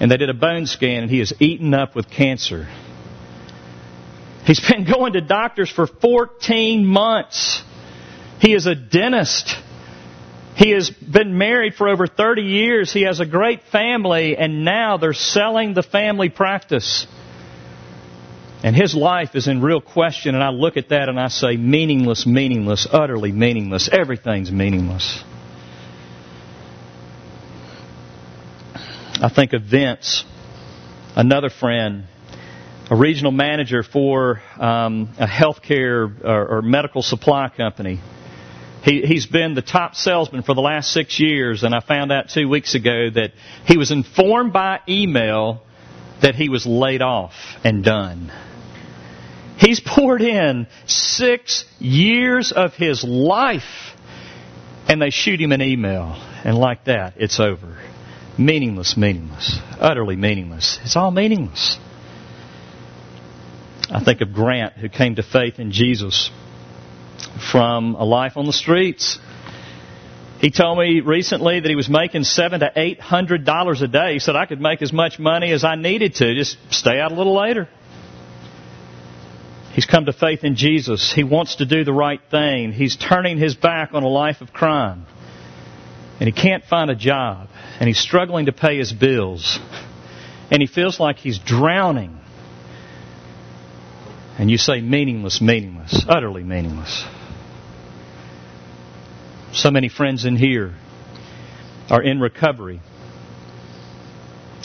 And 0.01 0.11
they 0.11 0.17
did 0.17 0.31
a 0.31 0.35
bone 0.35 0.67
scan, 0.67 1.03
and 1.05 1.11
he 1.11 1.21
is 1.21 1.33
eaten 1.39 1.73
up 1.73 1.95
with 1.95 2.11
cancer. 2.11 2.67
He's 4.45 4.61
been 4.69 4.85
going 4.85 5.13
to 5.13 5.21
doctors 5.21 5.71
for 5.71 5.87
14 5.87 6.85
months. 6.85 7.63
He 8.41 8.53
is 8.53 8.67
a 8.67 8.75
dentist. 8.75 9.57
He 10.57 10.71
has 10.71 10.89
been 10.89 11.37
married 11.37 11.75
for 11.75 11.89
over 11.89 12.07
30 12.07 12.43
years. 12.43 12.93
He 12.93 13.03
has 13.03 13.19
a 13.19 13.27
great 13.27 13.63
family, 13.73 14.37
and 14.37 14.65
now 14.65 14.99
they're 14.99 15.13
selling 15.13 15.75
the 15.75 15.83
family 15.83 16.29
practice. 16.29 17.09
And 18.63 18.75
his 18.75 18.95
life 18.95 19.35
is 19.35 19.49
in 19.49 19.61
real 19.61 19.81
question, 19.81 20.35
and 20.35 20.43
I 20.43 20.51
look 20.51 20.77
at 20.77 20.91
that 20.91 21.09
and 21.09 21.19
I 21.19 21.29
say, 21.29 21.57
meaningless, 21.57 22.25
meaningless, 22.25 22.87
utterly 22.91 23.33
meaningless. 23.33 23.91
Everything's 23.93 24.51
meaningless. 24.51 25.23
I 29.21 29.29
think 29.29 29.53
of 29.55 29.63
Vince, 29.63 30.25
another 31.17 31.51
friend, 31.51 32.05
a 32.91 32.97
regional 32.97 33.33
manager 33.33 33.83
for 33.83 34.41
um, 34.59 35.15
a 35.19 35.27
healthcare 35.27 36.25
or, 36.25 36.59
or 36.59 36.63
medical 36.63 37.03
supply 37.03 37.49
company. 37.49 38.01
He, 38.85 39.01
he's 39.01 39.25
been 39.25 39.55
the 39.55 39.63
top 39.63 39.95
salesman 39.95 40.43
for 40.43 40.55
the 40.55 40.61
last 40.61 40.93
six 40.93 41.19
years, 41.19 41.63
and 41.63 41.75
I 41.75 41.81
found 41.81 42.13
out 42.13 42.29
two 42.29 42.51
weeks 42.51 42.75
ago 42.75 43.09
that 43.15 43.33
he 43.67 43.79
was 43.79 43.91
informed 43.91 44.53
by 44.53 44.81
email 44.87 45.63
that 46.21 46.35
he 46.35 46.51
was 46.51 46.67
laid 46.67 47.01
off 47.01 47.33
and 47.65 47.83
done. 47.83 48.31
He's 49.57 49.81
poured 49.81 50.21
in 50.21 50.67
six 50.87 51.65
years 51.79 52.53
of 52.53 52.75
his 52.75 53.03
life, 53.03 53.95
and 54.87 55.01
they 55.01 55.11
shoot 55.11 55.41
him 55.41 55.53
an 55.53 55.63
email, 55.63 56.13
and 56.45 56.55
like 56.59 56.85
that, 56.85 57.15
it's 57.17 57.41
over. 57.41 57.79
Meaningless, 58.37 58.99
meaningless, 58.99 59.61
utterly 59.81 60.17
meaningless. 60.17 60.79
It's 60.83 60.97
all 60.97 61.11
meaningless. 61.11 61.79
I 63.91 64.05
think 64.05 64.21
of 64.21 64.35
Grant, 64.35 64.75
who 64.75 64.91
came 64.91 65.15
to 65.15 65.23
faith 65.23 65.59
in 65.59 65.71
Jesus 65.73 66.31
from 67.51 67.95
a 67.95 68.05
life 68.05 68.37
on 68.37 68.47
the 68.47 68.53
streets. 68.53 69.19
He 70.41 70.51
told 70.51 70.79
me 70.79 71.01
recently 71.01 71.61
that 71.61 71.69
he 71.69 71.77
was 71.77 71.89
making 71.89 72.25
seven 72.25 72.61
to 72.61 72.71
eight 72.77 73.01
hundred 73.01 73.45
dollars 73.45 73.81
a 73.83 73.89
day. 73.89 74.15
He 74.15 74.19
said 74.19 74.37
I 74.37 74.47
could 74.47 74.61
make 74.61 74.83
as 74.83 74.93
much 74.93 75.19
money 75.19 75.53
as 75.53 75.65
I 75.65 75.75
needed 75.77 76.17
to, 76.17 76.35
just 76.35 76.59
stay 76.71 77.01
out 77.01 77.13
a 77.13 77.15
little 77.15 77.35
later. 77.35 77.69
He's 79.75 79.87
come 79.87 80.05
to 80.05 80.13
faith 80.13 80.45
in 80.45 80.55
Jesus. 80.55 81.13
He 81.13 81.25
wants 81.25 81.57
to 81.57 81.67
do 81.67 81.83
the 81.83 81.93
right 81.93 82.21
thing. 82.31 82.73
He's 82.73 82.97
turning 82.97 83.39
his 83.39 83.57
back 83.57 83.93
on 83.93 84.05
a 84.05 84.09
life 84.09 84.41
of 84.41 84.53
crime. 84.53 85.07
And 86.21 86.29
he 86.29 86.33
can't 86.33 86.65
find 86.65 86.91
a 86.91 86.95
job. 86.95 87.49
And 87.81 87.89
he's 87.89 87.99
struggling 87.99 88.47
to 88.47 88.53
pay 88.53 88.79
his 88.79 88.93
bills. 88.93 89.59
And 90.51 90.63
he 90.63 90.69
feels 90.69 91.01
like 91.01 91.17
he's 91.17 91.41
drowning. 91.41 92.21
And 94.39 94.51
you 94.51 94.59
say 94.59 94.81
meaningless, 94.81 95.41
meaningless, 95.41 96.05
utterly 96.09 96.43
meaningless. 96.43 97.05
So 99.53 99.71
many 99.71 99.89
friends 99.89 100.25
in 100.25 100.37
here 100.37 100.75
are 101.89 102.03
in 102.03 102.21
recovery. 102.21 102.81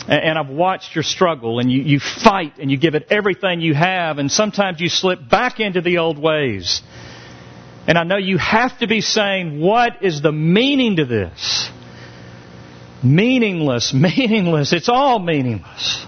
And 0.07 0.39
I've 0.39 0.49
watched 0.49 0.95
your 0.95 1.03
struggle 1.03 1.59
and 1.59 1.71
you, 1.71 1.83
you 1.83 1.99
fight 1.99 2.57
and 2.57 2.71
you 2.71 2.77
give 2.77 2.95
it 2.95 3.07
everything 3.11 3.61
you 3.61 3.75
have 3.75 4.17
and 4.17 4.31
sometimes 4.31 4.79
you 4.79 4.89
slip 4.89 5.29
back 5.29 5.59
into 5.59 5.81
the 5.81 5.99
old 5.99 6.17
ways. 6.17 6.81
And 7.85 7.95
I 7.95 8.03
know 8.03 8.17
you 8.17 8.39
have 8.39 8.79
to 8.79 8.88
be 8.88 9.01
saying, 9.01 9.59
what 9.59 10.01
is 10.03 10.21
the 10.23 10.31
meaning 10.31 10.95
to 10.95 11.05
this? 11.05 11.69
Meaningless, 13.03 13.93
meaningless. 13.95 14.73
It's 14.73 14.89
all 14.89 15.19
meaningless. 15.19 16.05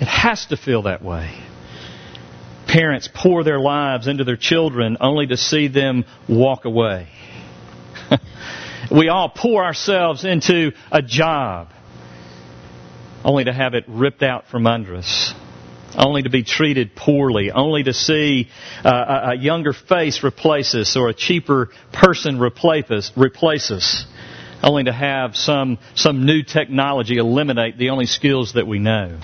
It 0.00 0.08
has 0.08 0.46
to 0.46 0.56
feel 0.56 0.82
that 0.82 1.02
way. 1.02 1.40
Parents 2.74 3.08
pour 3.14 3.44
their 3.44 3.60
lives 3.60 4.08
into 4.08 4.24
their 4.24 4.36
children 4.36 4.96
only 5.00 5.28
to 5.28 5.36
see 5.36 5.68
them 5.68 6.04
walk 6.28 6.64
away. 6.64 7.06
we 8.90 9.08
all 9.08 9.28
pour 9.28 9.64
ourselves 9.64 10.24
into 10.24 10.72
a 10.90 11.00
job 11.00 11.68
only 13.24 13.44
to 13.44 13.52
have 13.52 13.74
it 13.74 13.84
ripped 13.86 14.24
out 14.24 14.48
from 14.48 14.66
under 14.66 14.96
us, 14.96 15.32
only 15.96 16.22
to 16.24 16.30
be 16.30 16.42
treated 16.42 16.96
poorly, 16.96 17.52
only 17.52 17.84
to 17.84 17.94
see 17.94 18.48
uh, 18.84 19.34
a 19.34 19.36
younger 19.36 19.72
face 19.72 20.24
replace 20.24 20.74
us 20.74 20.96
or 20.96 21.08
a 21.08 21.14
cheaper 21.14 21.70
person 21.92 22.40
replace 22.40 22.90
us. 22.90 23.12
Replace 23.16 23.70
us. 23.70 24.04
only 24.64 24.82
to 24.82 24.92
have 24.92 25.36
some, 25.36 25.78
some 25.94 26.26
new 26.26 26.42
technology 26.42 27.18
eliminate 27.18 27.78
the 27.78 27.90
only 27.90 28.06
skills 28.06 28.54
that 28.54 28.66
we 28.66 28.80
know. 28.80 29.20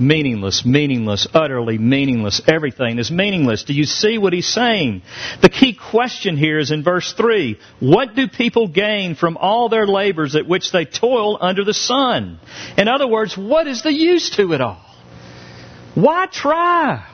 Meaningless, 0.00 0.64
meaningless, 0.64 1.28
utterly 1.34 1.76
meaningless. 1.76 2.40
Everything 2.48 2.98
is 2.98 3.10
meaningless. 3.10 3.64
Do 3.64 3.74
you 3.74 3.84
see 3.84 4.16
what 4.16 4.32
he's 4.32 4.48
saying? 4.48 5.02
The 5.42 5.50
key 5.50 5.74
question 5.74 6.38
here 6.38 6.58
is 6.58 6.70
in 6.70 6.82
verse 6.82 7.12
3. 7.12 7.58
What 7.80 8.14
do 8.14 8.26
people 8.26 8.68
gain 8.68 9.14
from 9.14 9.36
all 9.36 9.68
their 9.68 9.86
labors 9.86 10.36
at 10.36 10.48
which 10.48 10.72
they 10.72 10.86
toil 10.86 11.36
under 11.38 11.64
the 11.64 11.74
sun? 11.74 12.40
In 12.78 12.88
other 12.88 13.06
words, 13.06 13.36
what 13.36 13.66
is 13.66 13.82
the 13.82 13.92
use 13.92 14.30
to 14.36 14.54
it 14.54 14.62
all? 14.62 14.82
Why 15.94 16.26
try? 16.26 17.06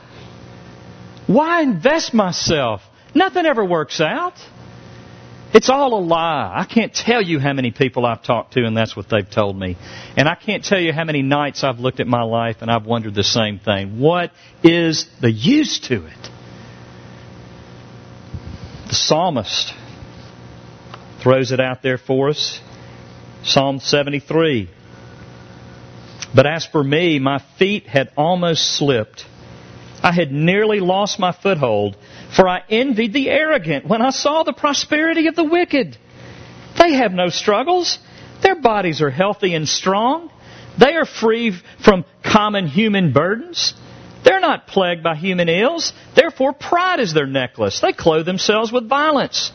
Why 1.26 1.62
invest 1.62 2.14
myself? 2.14 2.82
Nothing 3.14 3.46
ever 3.46 3.64
works 3.64 4.00
out. 4.00 4.34
It's 5.56 5.70
all 5.70 5.98
a 5.98 6.04
lie. 6.04 6.52
I 6.54 6.66
can't 6.66 6.92
tell 6.92 7.22
you 7.22 7.38
how 7.38 7.54
many 7.54 7.70
people 7.70 8.04
I've 8.04 8.22
talked 8.22 8.52
to, 8.52 8.66
and 8.66 8.76
that's 8.76 8.94
what 8.94 9.08
they've 9.08 9.28
told 9.28 9.58
me. 9.58 9.78
And 10.14 10.28
I 10.28 10.34
can't 10.34 10.62
tell 10.62 10.78
you 10.78 10.92
how 10.92 11.04
many 11.04 11.22
nights 11.22 11.64
I've 11.64 11.78
looked 11.78 11.98
at 11.98 12.06
my 12.06 12.24
life 12.24 12.56
and 12.60 12.70
I've 12.70 12.84
wondered 12.84 13.14
the 13.14 13.24
same 13.24 13.58
thing. 13.58 13.98
What 13.98 14.32
is 14.62 15.08
the 15.22 15.30
use 15.30 15.80
to 15.88 16.04
it? 16.04 16.28
The 18.88 18.94
psalmist 18.94 19.72
throws 21.22 21.52
it 21.52 21.60
out 21.60 21.82
there 21.82 21.96
for 21.96 22.28
us. 22.28 22.60
Psalm 23.42 23.80
73. 23.80 24.68
But 26.34 26.44
as 26.44 26.66
for 26.66 26.84
me, 26.84 27.18
my 27.18 27.42
feet 27.58 27.86
had 27.86 28.12
almost 28.14 28.76
slipped. 28.76 29.24
I 30.06 30.12
had 30.12 30.30
nearly 30.30 30.78
lost 30.78 31.18
my 31.18 31.32
foothold, 31.32 31.96
for 32.30 32.48
I 32.48 32.62
envied 32.70 33.12
the 33.12 33.28
arrogant 33.28 33.86
when 33.86 34.00
I 34.00 34.10
saw 34.10 34.44
the 34.44 34.52
prosperity 34.52 35.26
of 35.26 35.34
the 35.34 35.42
wicked. 35.42 35.98
They 36.78 36.92
have 36.92 37.10
no 37.10 37.28
struggles. 37.28 37.98
Their 38.40 38.54
bodies 38.54 39.02
are 39.02 39.10
healthy 39.10 39.52
and 39.52 39.68
strong. 39.68 40.30
They 40.78 40.94
are 40.94 41.06
free 41.06 41.60
from 41.84 42.04
common 42.22 42.68
human 42.68 43.12
burdens. 43.12 43.74
They're 44.22 44.38
not 44.38 44.68
plagued 44.68 45.02
by 45.02 45.16
human 45.16 45.48
ills. 45.48 45.92
Therefore, 46.14 46.52
pride 46.52 47.00
is 47.00 47.12
their 47.12 47.26
necklace. 47.26 47.80
They 47.80 47.92
clothe 47.92 48.26
themselves 48.26 48.70
with 48.70 48.88
violence. 48.88 49.50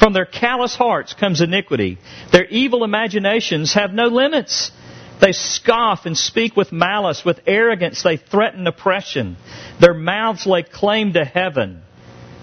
From 0.00 0.12
their 0.12 0.26
callous 0.26 0.74
hearts 0.74 1.14
comes 1.14 1.40
iniquity. 1.40 1.98
Their 2.32 2.46
evil 2.46 2.82
imaginations 2.82 3.74
have 3.74 3.92
no 3.92 4.06
limits. 4.06 4.72
They 5.20 5.32
scoff 5.32 6.04
and 6.04 6.16
speak 6.16 6.56
with 6.56 6.72
malice. 6.72 7.24
With 7.24 7.40
arrogance 7.46 8.02
they 8.02 8.16
threaten 8.16 8.66
oppression. 8.66 9.36
Their 9.80 9.94
mouths 9.94 10.46
lay 10.46 10.62
claim 10.62 11.14
to 11.14 11.24
heaven, 11.24 11.82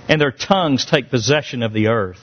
and 0.10 0.20
their 0.20 0.32
tongues 0.32 0.86
take 0.86 1.10
possession 1.10 1.62
of 1.62 1.74
the 1.74 1.88
earth. 1.88 2.22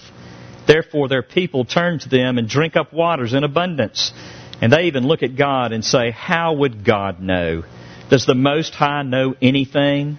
Therefore 0.67 1.09
their 1.09 1.23
people 1.23 1.65
turn 1.65 1.99
to 2.01 2.09
them 2.09 2.39
and 2.39 2.49
drink 2.49 2.77
up 2.77 2.93
waters 2.93 3.33
in 3.33 3.45
abundance. 3.45 4.13
And 4.61 4.73
they 4.73 4.85
even 4.85 5.07
look 5.07 5.23
at 5.23 5.37
God 5.37 5.73
and 5.73 5.85
say, 5.85 6.11
How 6.11 6.53
would 6.53 6.85
God 6.85 7.21
know? 7.21 7.63
Does 8.11 8.27
the 8.27 8.35
Most 8.35 8.75
High 8.75 9.03
know 9.03 9.35
anything? 9.41 10.19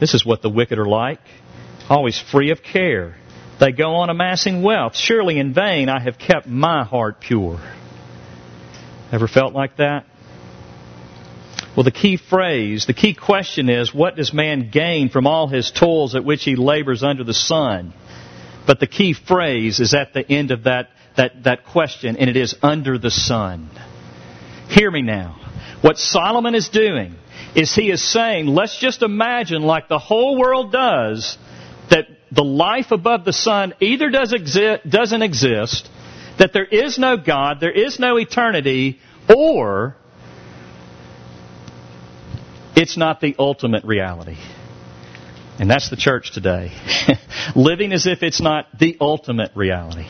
This 0.00 0.14
is 0.14 0.24
what 0.24 0.42
the 0.42 0.48
wicked 0.48 0.78
are 0.78 0.86
like, 0.86 1.20
always 1.88 2.18
free 2.18 2.50
of 2.50 2.62
care. 2.62 3.16
They 3.60 3.72
go 3.72 3.96
on 3.96 4.10
amassing 4.10 4.62
wealth. 4.62 4.96
Surely 4.96 5.38
in 5.38 5.52
vain 5.52 5.88
I 5.88 6.00
have 6.00 6.18
kept 6.18 6.46
my 6.46 6.84
heart 6.84 7.20
pure. 7.20 7.60
Ever 9.12 9.28
felt 9.28 9.52
like 9.52 9.76
that? 9.76 10.06
Well, 11.76 11.84
the 11.84 11.90
key 11.90 12.16
phrase, 12.16 12.86
the 12.86 12.94
key 12.94 13.14
question 13.14 13.68
is, 13.68 13.94
what 13.94 14.16
does 14.16 14.32
man 14.32 14.70
gain 14.70 15.10
from 15.10 15.26
all 15.26 15.48
his 15.48 15.70
toils 15.70 16.14
at 16.14 16.24
which 16.24 16.44
he 16.44 16.56
labors 16.56 17.02
under 17.02 17.22
the 17.22 17.34
sun? 17.34 17.92
But 18.66 18.80
the 18.80 18.86
key 18.86 19.12
phrase 19.12 19.80
is 19.80 19.94
at 19.94 20.14
the 20.14 20.28
end 20.30 20.50
of 20.50 20.64
that, 20.64 20.88
that, 21.16 21.44
that 21.44 21.66
question, 21.66 22.16
and 22.16 22.28
it 22.28 22.36
is 22.36 22.54
under 22.62 22.98
the 22.98 23.10
sun. 23.10 23.70
Hear 24.68 24.90
me 24.90 25.02
now. 25.02 25.38
What 25.82 25.98
Solomon 25.98 26.54
is 26.54 26.68
doing 26.68 27.14
is 27.54 27.74
he 27.74 27.90
is 27.90 28.02
saying, 28.02 28.46
let's 28.46 28.78
just 28.78 29.02
imagine, 29.02 29.62
like 29.62 29.88
the 29.88 29.98
whole 29.98 30.38
world 30.38 30.72
does, 30.72 31.36
that 31.90 32.06
the 32.30 32.44
life 32.44 32.92
above 32.92 33.24
the 33.24 33.32
sun 33.32 33.74
either 33.80 34.10
does 34.10 34.32
exist, 34.32 34.88
doesn't 34.88 35.22
exist, 35.22 35.90
that 36.38 36.52
there 36.52 36.64
is 36.64 36.98
no 36.98 37.16
God, 37.16 37.60
there 37.60 37.72
is 37.72 37.98
no 37.98 38.18
eternity, 38.18 38.98
or 39.34 39.96
it's 42.74 42.96
not 42.96 43.20
the 43.20 43.34
ultimate 43.38 43.84
reality. 43.84 44.36
And 45.58 45.70
that's 45.70 45.90
the 45.90 45.96
church 45.96 46.32
today. 46.32 46.72
Living 47.56 47.92
as 47.92 48.06
if 48.06 48.22
it's 48.22 48.40
not 48.40 48.66
the 48.78 48.96
ultimate 49.00 49.52
reality. 49.54 50.06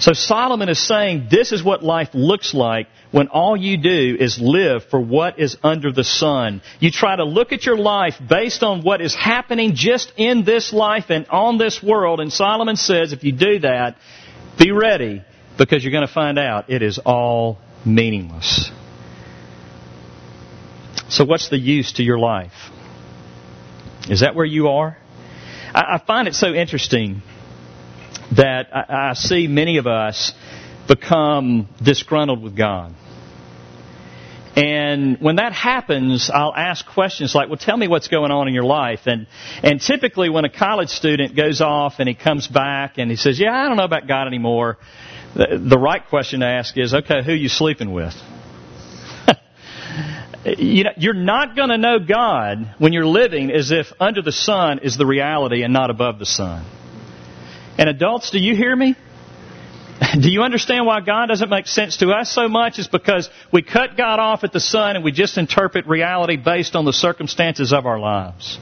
So 0.00 0.12
Solomon 0.12 0.68
is 0.68 0.84
saying 0.84 1.28
this 1.30 1.52
is 1.52 1.62
what 1.62 1.82
life 1.84 2.10
looks 2.12 2.52
like 2.52 2.88
when 3.12 3.28
all 3.28 3.56
you 3.56 3.76
do 3.76 4.16
is 4.18 4.40
live 4.40 4.84
for 4.90 5.00
what 5.00 5.38
is 5.38 5.56
under 5.62 5.92
the 5.92 6.02
sun. 6.02 6.62
You 6.80 6.90
try 6.90 7.14
to 7.14 7.24
look 7.24 7.52
at 7.52 7.64
your 7.64 7.78
life 7.78 8.16
based 8.28 8.64
on 8.64 8.82
what 8.82 9.00
is 9.00 9.14
happening 9.14 9.76
just 9.76 10.12
in 10.16 10.44
this 10.44 10.72
life 10.72 11.10
and 11.10 11.26
on 11.28 11.58
this 11.58 11.80
world. 11.80 12.20
And 12.20 12.32
Solomon 12.32 12.74
says 12.74 13.12
if 13.12 13.22
you 13.22 13.32
do 13.32 13.60
that, 13.60 13.96
be 14.58 14.70
ready 14.72 15.22
because 15.58 15.84
you're 15.84 15.92
going 15.92 16.06
to 16.06 16.12
find 16.12 16.38
out 16.38 16.70
it 16.70 16.82
is 16.82 16.98
all 16.98 17.58
meaningless. 17.84 18.70
So, 21.08 21.24
what's 21.24 21.48
the 21.48 21.58
use 21.58 21.92
to 21.94 22.02
your 22.02 22.18
life? 22.18 22.70
Is 24.08 24.20
that 24.20 24.34
where 24.34 24.46
you 24.46 24.68
are? 24.68 24.98
I, 25.74 26.00
find 26.06 26.28
it 26.28 26.34
so 26.34 26.52
interesting 26.52 27.22
that 28.36 28.68
I, 28.72 29.14
see 29.14 29.48
many 29.48 29.78
of 29.78 29.86
us 29.86 30.32
become 30.86 31.68
disgruntled 31.82 32.42
with 32.42 32.56
God. 32.56 32.94
And 34.56 35.20
when 35.20 35.36
that 35.36 35.52
happens, 35.52 36.30
I'll 36.32 36.54
ask 36.54 36.86
questions 36.86 37.34
like, 37.34 37.48
well, 37.48 37.58
tell 37.58 37.76
me 37.76 37.88
what's 37.88 38.06
going 38.06 38.30
on 38.30 38.46
in 38.46 38.54
your 38.54 38.64
life. 38.64 39.00
And, 39.06 39.26
and 39.64 39.80
typically 39.80 40.30
when 40.30 40.44
a 40.44 40.48
college 40.48 40.90
student 40.90 41.34
goes 41.34 41.60
off 41.60 41.94
and 41.98 42.08
he 42.08 42.14
comes 42.14 42.46
back 42.46 42.98
and 42.98 43.10
he 43.10 43.16
says, 43.16 43.40
yeah, 43.40 43.52
I 43.52 43.68
don't 43.68 43.76
know 43.76 43.84
about 43.84 44.06
God 44.06 44.28
anymore, 44.28 44.78
the, 45.34 45.60
the 45.60 45.78
right 45.78 46.06
question 46.06 46.40
to 46.40 46.46
ask 46.46 46.78
is, 46.78 46.94
okay, 46.94 47.24
who 47.24 47.32
are 47.32 47.36
you 47.36 47.48
sleeping 47.48 47.92
with? 47.92 48.14
you 50.44 50.84
know, 50.84 50.92
you're 50.96 51.14
not 51.14 51.56
going 51.56 51.70
to 51.70 51.78
know 51.78 51.98
God 51.98 52.74
when 52.78 52.92
you're 52.92 53.06
living 53.06 53.50
as 53.50 53.72
if 53.72 53.92
under 53.98 54.22
the 54.22 54.32
sun 54.32 54.80
is 54.80 54.96
the 54.96 55.06
reality 55.06 55.64
and 55.64 55.72
not 55.72 55.90
above 55.90 56.20
the 56.20 56.26
sun. 56.26 56.64
And 57.76 57.88
adults, 57.88 58.30
do 58.30 58.38
you 58.38 58.54
hear 58.54 58.74
me? 58.76 58.94
Do 60.20 60.30
you 60.30 60.42
understand 60.42 60.86
why 60.86 61.00
God 61.00 61.26
doesn't 61.26 61.48
make 61.48 61.66
sense 61.66 61.98
to 61.98 62.10
us 62.10 62.30
so 62.30 62.48
much? 62.48 62.78
Is 62.78 62.88
because 62.88 63.28
we 63.52 63.62
cut 63.62 63.96
God 63.96 64.18
off 64.18 64.44
at 64.44 64.52
the 64.52 64.60
sun 64.60 64.96
and 64.96 65.04
we 65.04 65.12
just 65.12 65.38
interpret 65.38 65.86
reality 65.86 66.36
based 66.36 66.74
on 66.74 66.84
the 66.84 66.92
circumstances 66.92 67.72
of 67.72 67.86
our 67.86 67.98
lives. 67.98 68.58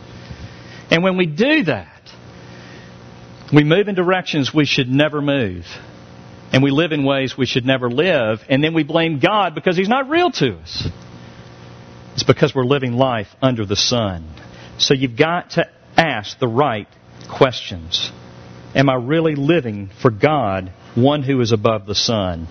And 0.90 1.03
when 1.03 1.16
we 1.16 1.27
do 1.27 1.64
that, 1.64 2.11
we 3.53 3.64
move 3.64 3.88
in 3.88 3.95
directions 3.95 4.53
we 4.53 4.66
should 4.66 4.88
never 4.88 5.21
move. 5.21 5.66
And 6.53 6.62
we 6.62 6.71
live 6.71 6.92
in 6.92 7.05
ways 7.05 7.37
we 7.37 7.47
should 7.47 7.64
never 7.64 7.90
live. 7.90 8.40
And 8.49 8.62
then 8.62 8.75
we 8.75 8.83
blame 8.83 9.18
God 9.18 9.55
because 9.55 9.77
He's 9.77 9.88
not 9.88 10.11
real 10.11 10.31
to 10.33 10.57
us. 10.57 10.87
It's 12.12 12.25
because 12.25 12.55
we're 12.55 12.64
living 12.64 12.92
life 12.92 13.29
under 13.40 13.64
the 13.64 13.77
sun. 13.77 14.29
So 14.77 14.92
you've 14.92 15.16
got 15.16 15.53
to 15.53 15.66
ask 15.97 16.38
the 16.38 16.49
right 16.49 16.88
questions. 17.31 18.11
Am 18.75 18.90
I 18.90 18.95
really 18.95 19.35
living 19.35 19.90
for 20.01 20.11
God 20.11 20.73
one 20.95 21.23
who 21.23 21.41
is 21.41 21.53
above 21.53 21.87
the 21.87 21.95
sun. 21.95 22.49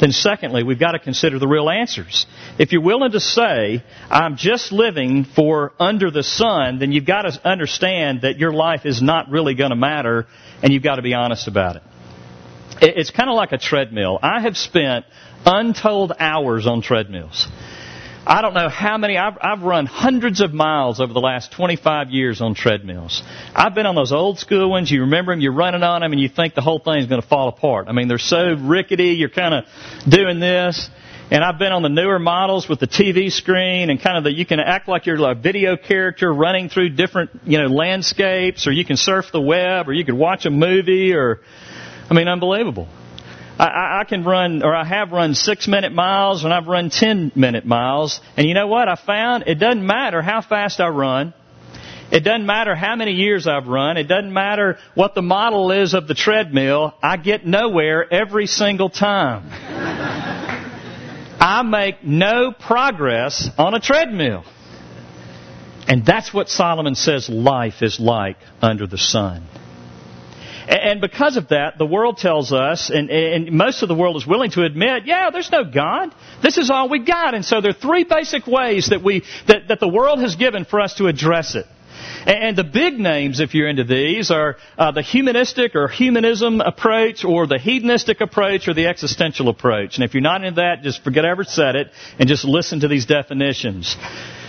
Then, 0.00 0.12
secondly, 0.12 0.62
we've 0.62 0.78
got 0.78 0.92
to 0.92 0.98
consider 0.98 1.38
the 1.38 1.46
real 1.46 1.68
answers. 1.68 2.24
If 2.58 2.72
you're 2.72 2.80
willing 2.80 3.12
to 3.12 3.20
say, 3.20 3.84
I'm 4.08 4.36
just 4.36 4.72
living 4.72 5.24
for 5.24 5.72
under 5.78 6.10
the 6.10 6.22
sun, 6.22 6.78
then 6.78 6.90
you've 6.92 7.04
got 7.04 7.22
to 7.22 7.46
understand 7.46 8.22
that 8.22 8.38
your 8.38 8.52
life 8.52 8.86
is 8.86 9.02
not 9.02 9.30
really 9.30 9.54
going 9.54 9.70
to 9.70 9.76
matter, 9.76 10.26
and 10.62 10.72
you've 10.72 10.82
got 10.82 10.96
to 10.96 11.02
be 11.02 11.12
honest 11.12 11.48
about 11.48 11.76
it. 11.76 11.82
It's 12.80 13.10
kind 13.10 13.28
of 13.28 13.36
like 13.36 13.52
a 13.52 13.58
treadmill. 13.58 14.18
I 14.22 14.40
have 14.40 14.56
spent 14.56 15.04
untold 15.44 16.12
hours 16.18 16.66
on 16.66 16.80
treadmills. 16.80 17.46
I 18.26 18.42
don't 18.42 18.52
know 18.52 18.68
how 18.68 18.98
many, 18.98 19.16
I've, 19.16 19.38
I've 19.40 19.62
run 19.62 19.86
hundreds 19.86 20.42
of 20.42 20.52
miles 20.52 21.00
over 21.00 21.12
the 21.12 21.20
last 21.20 21.52
25 21.52 22.10
years 22.10 22.42
on 22.42 22.54
treadmills. 22.54 23.22
I've 23.54 23.74
been 23.74 23.86
on 23.86 23.94
those 23.94 24.12
old 24.12 24.38
school 24.38 24.68
ones. 24.68 24.90
You 24.90 25.02
remember 25.02 25.32
them, 25.32 25.40
you're 25.40 25.54
running 25.54 25.82
on 25.82 26.02
them, 26.02 26.12
and 26.12 26.20
you 26.20 26.28
think 26.28 26.54
the 26.54 26.60
whole 26.60 26.78
thing's 26.78 27.06
going 27.06 27.22
to 27.22 27.26
fall 27.26 27.48
apart. 27.48 27.88
I 27.88 27.92
mean, 27.92 28.08
they're 28.08 28.18
so 28.18 28.54
rickety, 28.54 29.12
you're 29.12 29.30
kind 29.30 29.54
of 29.54 29.64
doing 30.08 30.38
this. 30.38 30.90
And 31.30 31.42
I've 31.42 31.58
been 31.58 31.72
on 31.72 31.82
the 31.82 31.88
newer 31.88 32.18
models 32.18 32.68
with 32.68 32.80
the 32.80 32.88
TV 32.88 33.32
screen 33.32 33.88
and 33.88 34.00
kind 34.00 34.18
of 34.18 34.24
the, 34.24 34.32
you 34.32 34.44
can 34.44 34.60
act 34.60 34.88
like 34.88 35.06
you're 35.06 35.30
a 35.30 35.34
video 35.34 35.76
character 35.76 36.32
running 36.32 36.68
through 36.68 36.90
different, 36.90 37.30
you 37.44 37.56
know, 37.56 37.68
landscapes, 37.68 38.66
or 38.66 38.72
you 38.72 38.84
can 38.84 38.96
surf 38.96 39.26
the 39.32 39.40
web, 39.40 39.88
or 39.88 39.92
you 39.92 40.04
could 40.04 40.16
watch 40.16 40.44
a 40.44 40.50
movie, 40.50 41.14
or, 41.14 41.40
I 42.10 42.14
mean, 42.14 42.28
unbelievable. 42.28 42.88
I, 43.60 44.00
I 44.00 44.04
can 44.04 44.24
run, 44.24 44.62
or 44.62 44.74
I 44.74 44.84
have 44.84 45.12
run 45.12 45.34
six 45.34 45.68
minute 45.68 45.92
miles, 45.92 46.44
and 46.44 46.52
I've 46.52 46.66
run 46.66 46.88
ten 46.88 47.30
minute 47.34 47.66
miles. 47.66 48.20
And 48.36 48.48
you 48.48 48.54
know 48.54 48.66
what? 48.66 48.88
I 48.88 48.94
found 48.94 49.44
it 49.46 49.56
doesn't 49.56 49.86
matter 49.86 50.22
how 50.22 50.40
fast 50.40 50.80
I 50.80 50.88
run. 50.88 51.34
It 52.10 52.20
doesn't 52.20 52.46
matter 52.46 52.74
how 52.74 52.96
many 52.96 53.12
years 53.12 53.46
I've 53.46 53.68
run. 53.68 53.98
It 53.98 54.04
doesn't 54.04 54.32
matter 54.32 54.78
what 54.94 55.14
the 55.14 55.22
model 55.22 55.70
is 55.70 55.92
of 55.94 56.08
the 56.08 56.14
treadmill. 56.14 56.94
I 57.02 57.18
get 57.18 57.46
nowhere 57.46 58.12
every 58.12 58.46
single 58.46 58.88
time. 58.88 59.50
I 61.38 61.62
make 61.62 62.02
no 62.02 62.52
progress 62.52 63.48
on 63.58 63.74
a 63.74 63.80
treadmill. 63.80 64.44
And 65.86 66.04
that's 66.04 66.32
what 66.32 66.48
Solomon 66.48 66.94
says 66.94 67.28
life 67.28 67.82
is 67.82 68.00
like 68.00 68.38
under 68.60 68.86
the 68.86 68.98
sun. 68.98 69.46
And 70.70 71.00
because 71.00 71.36
of 71.36 71.48
that, 71.48 71.78
the 71.78 71.84
world 71.84 72.18
tells 72.18 72.52
us, 72.52 72.90
and, 72.90 73.10
and, 73.10 73.50
most 73.50 73.82
of 73.82 73.88
the 73.88 73.94
world 73.94 74.16
is 74.16 74.24
willing 74.24 74.52
to 74.52 74.62
admit, 74.62 75.04
yeah, 75.04 75.30
there's 75.30 75.50
no 75.50 75.64
God. 75.64 76.14
This 76.44 76.58
is 76.58 76.70
all 76.70 76.88
we 76.88 77.00
got. 77.00 77.34
And 77.34 77.44
so 77.44 77.60
there 77.60 77.72
are 77.72 77.74
three 77.74 78.04
basic 78.04 78.46
ways 78.46 78.90
that 78.90 79.02
we, 79.02 79.24
that, 79.48 79.66
that 79.66 79.80
the 79.80 79.88
world 79.88 80.20
has 80.20 80.36
given 80.36 80.64
for 80.64 80.80
us 80.80 80.94
to 80.94 81.08
address 81.08 81.56
it. 81.56 81.66
And 82.24 82.56
the 82.56 82.62
big 82.62 83.00
names, 83.00 83.40
if 83.40 83.52
you're 83.52 83.68
into 83.68 83.82
these, 83.82 84.30
are 84.30 84.58
uh, 84.78 84.92
the 84.92 85.02
humanistic 85.02 85.74
or 85.74 85.88
humanism 85.88 86.60
approach, 86.60 87.24
or 87.24 87.48
the 87.48 87.58
hedonistic 87.58 88.20
approach, 88.20 88.68
or 88.68 88.74
the 88.74 88.86
existential 88.86 89.48
approach. 89.48 89.96
And 89.96 90.04
if 90.04 90.14
you're 90.14 90.20
not 90.20 90.44
into 90.44 90.60
that, 90.60 90.82
just 90.82 91.02
forget 91.02 91.24
I 91.24 91.30
ever 91.30 91.42
said 91.42 91.74
it, 91.74 91.88
and 92.20 92.28
just 92.28 92.44
listen 92.44 92.80
to 92.80 92.88
these 92.88 93.06
definitions. 93.06 93.96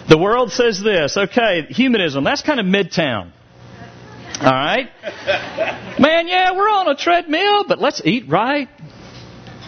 The 0.07 0.19
world 0.19 0.51
says 0.51 0.79
this, 0.84 1.17
okay, 1.17 1.65
humanism, 1.69 2.23
that's 2.23 2.43
kind 2.43 2.60
of 2.60 2.67
midtown. 2.67 3.31
All 4.41 4.51
right? 4.51 4.89
Man, 5.99 6.27
yeah, 6.27 6.56
we're 6.56 6.69
on 6.69 6.88
a 6.88 6.95
treadmill, 6.95 7.65
but 7.67 7.80
let's 7.80 8.01
eat 8.04 8.27
right. 8.27 8.67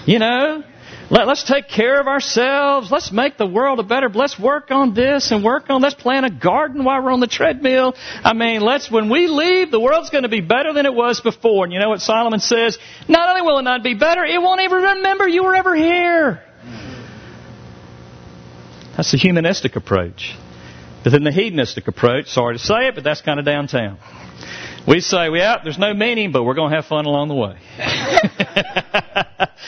You 0.07 0.17
know? 0.17 0.63
Let, 1.12 1.27
us 1.27 1.43
take 1.43 1.67
care 1.67 1.99
of 1.99 2.07
ourselves. 2.07 2.89
Let's 2.89 3.12
make 3.12 3.38
the 3.38 3.45
world 3.45 3.79
a 3.79 3.83
better. 3.83 4.09
Let's 4.09 4.39
work 4.39 4.71
on 4.71 4.95
this 4.95 5.31
and 5.31 5.43
work 5.43 5.69
on. 5.69 5.81
Let's 5.81 5.93
plant 5.93 6.25
a 6.25 6.31
garden 6.31 6.83
while 6.86 7.03
we're 7.03 7.12
on 7.12 7.19
the 7.19 7.27
treadmill. 7.27 7.93
I 8.23 8.33
mean, 8.33 8.62
let's. 8.62 8.89
When 8.89 9.09
we 9.09 9.27
leave, 9.27 9.69
the 9.69 9.79
world's 9.79 10.09
going 10.09 10.23
to 10.23 10.29
be 10.29 10.41
better 10.41 10.73
than 10.73 10.88
it 10.88 10.93
was 10.93 11.21
before. 11.21 11.65
And 11.65 11.73
you 11.73 11.79
know 11.79 11.89
what 11.89 12.01
Solomon 12.01 12.39
says? 12.39 12.79
Not 13.07 13.29
only 13.29 13.43
will 13.43 13.59
it 13.59 13.63
not 13.63 13.83
be 13.83 13.93
better, 13.93 14.23
it 14.23 14.41
won't 14.41 14.62
even 14.62 14.81
remember 14.81 15.27
you 15.27 15.43
were 15.43 15.53
ever 15.53 15.75
here. 15.75 16.41
That's 18.97 19.12
the 19.12 19.17
humanistic 19.17 19.75
approach. 19.75 20.36
But 21.03 21.12
then 21.12 21.23
the 21.23 21.31
hedonistic 21.31 21.88
approach, 21.88 22.29
sorry 22.29 22.55
to 22.55 22.63
say 22.63 22.88
it, 22.88 22.95
but 22.95 23.03
that's 23.03 23.21
kind 23.21 23.39
of 23.39 23.45
downtown. 23.45 23.99
We 24.88 25.00
say, 25.00 25.30
yeah, 25.34 25.58
there's 25.63 25.78
no 25.78 25.93
meaning, 25.93 26.32
but 26.32 26.43
we're 26.43 26.56
going 26.56 26.72
to 26.72 26.76
have 26.76 26.86
fun 26.86 27.06
along 27.06 27.30
the 27.30 27.36
way. 27.36 27.58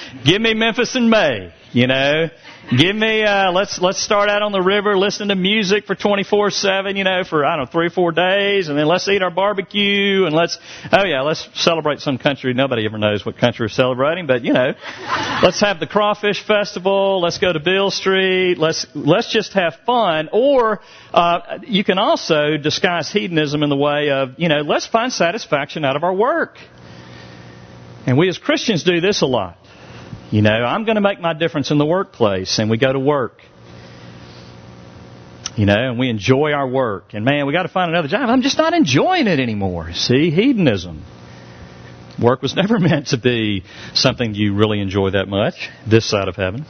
Give 0.26 0.42
me 0.42 0.54
Memphis 0.54 0.96
in 0.96 1.10
May, 1.10 1.54
you 1.72 1.88
know. 1.88 2.30
Give 2.72 2.96
me, 2.96 3.24
uh, 3.24 3.52
let's, 3.52 3.80
let's 3.80 4.02
start 4.02 4.28
out 4.28 4.42
on 4.42 4.52
the 4.52 4.62
river, 4.62 4.98
listen 4.98 5.28
to 5.28 5.36
music 5.36 5.86
for 5.86 5.94
24-7, 5.94 6.98
you 6.98 7.04
know, 7.04 7.24
for, 7.24 7.46
I 7.46 7.58
don't 7.58 7.66
know, 7.66 7.72
three 7.72 7.86
or 7.86 7.90
four 7.92 8.12
days, 8.12 8.70
and 8.70 8.78
then 8.78 8.88
let's 8.88 9.08
eat 9.08 9.22
our 9.22 9.30
barbecue, 9.30 10.26
and 10.26 10.36
let's, 10.36 10.58
oh 10.92 11.06
yeah, 11.06 11.22
let's 11.22 11.48
celebrate 11.54 12.00
some 12.00 12.18
country. 12.18 12.56
Nobody 12.56 12.84
ever 12.88 12.98
knows 12.98 13.24
what 13.24 13.38
country 13.38 13.66
we're 13.66 13.70
celebrating, 13.70 14.26
but 14.26 14.44
you 14.44 14.52
know, 14.52 14.74
let's 15.44 15.62
have 15.62 15.80
the 15.80 15.86
crawfish 15.86 16.44
festival, 16.44 17.22
let's 17.22 17.38
go 17.38 17.54
to 17.54 17.60
Beale 17.60 17.92
Street, 17.92 18.58
let's, 18.58 18.88
let's 18.96 19.32
just 19.32 19.54
have 19.54 19.76
fun, 19.86 20.30
or, 20.34 20.82
uh, 21.14 21.60
you 21.68 21.84
can 21.84 22.00
also 22.00 22.58
disguise 22.58 23.12
hedonism 23.12 23.62
in 23.62 23.70
the 23.70 23.78
way 23.78 24.10
of, 24.10 24.40
you 24.40 24.50
know, 24.50 24.62
let's 24.62 24.88
find 24.88 25.14
satisfaction 25.14 25.86
out 25.86 25.96
of 25.96 26.04
our 26.04 26.16
work. 26.16 26.58
And 28.08 28.18
we 28.18 28.28
as 28.28 28.40
Christians 28.40 28.84
do 28.84 29.02
this 29.02 29.22
a 29.22 29.28
lot. 29.28 29.60
You 30.36 30.42
know, 30.42 30.52
I'm 30.52 30.84
going 30.84 30.96
to 30.96 31.02
make 31.02 31.22
my 31.22 31.32
difference 31.32 31.72
in 31.72 31.78
the 31.78 31.86
workplace, 31.86 32.60
and 32.60 32.70
we 32.70 32.78
go 32.78 32.92
to 32.92 33.00
work. 33.00 33.40
You 35.56 35.66
know, 35.66 35.92
and 35.92 35.98
we 35.98 36.10
enjoy 36.10 36.52
our 36.52 36.68
work. 36.68 37.14
And 37.14 37.24
man, 37.24 37.48
we 37.48 37.54
got 37.54 37.64
to 37.64 37.70
find 37.70 37.90
another 37.90 38.10
job. 38.10 38.30
I'm 38.30 38.42
just 38.42 38.58
not 38.58 38.74
enjoying 38.74 39.28
it 39.28 39.40
anymore. 39.40 39.94
See, 39.94 40.32
hedonism. 40.32 41.06
Work 42.22 42.42
was 42.42 42.54
never 42.62 42.80
meant 42.80 43.08
to 43.08 43.18
be 43.18 43.64
something 43.94 44.36
you 44.36 44.56
really 44.56 44.82
enjoy 44.82 45.12
that 45.12 45.30
much, 45.30 45.70
this 45.88 46.06
side 46.06 46.28
of 46.28 46.36
heaven. 46.36 46.66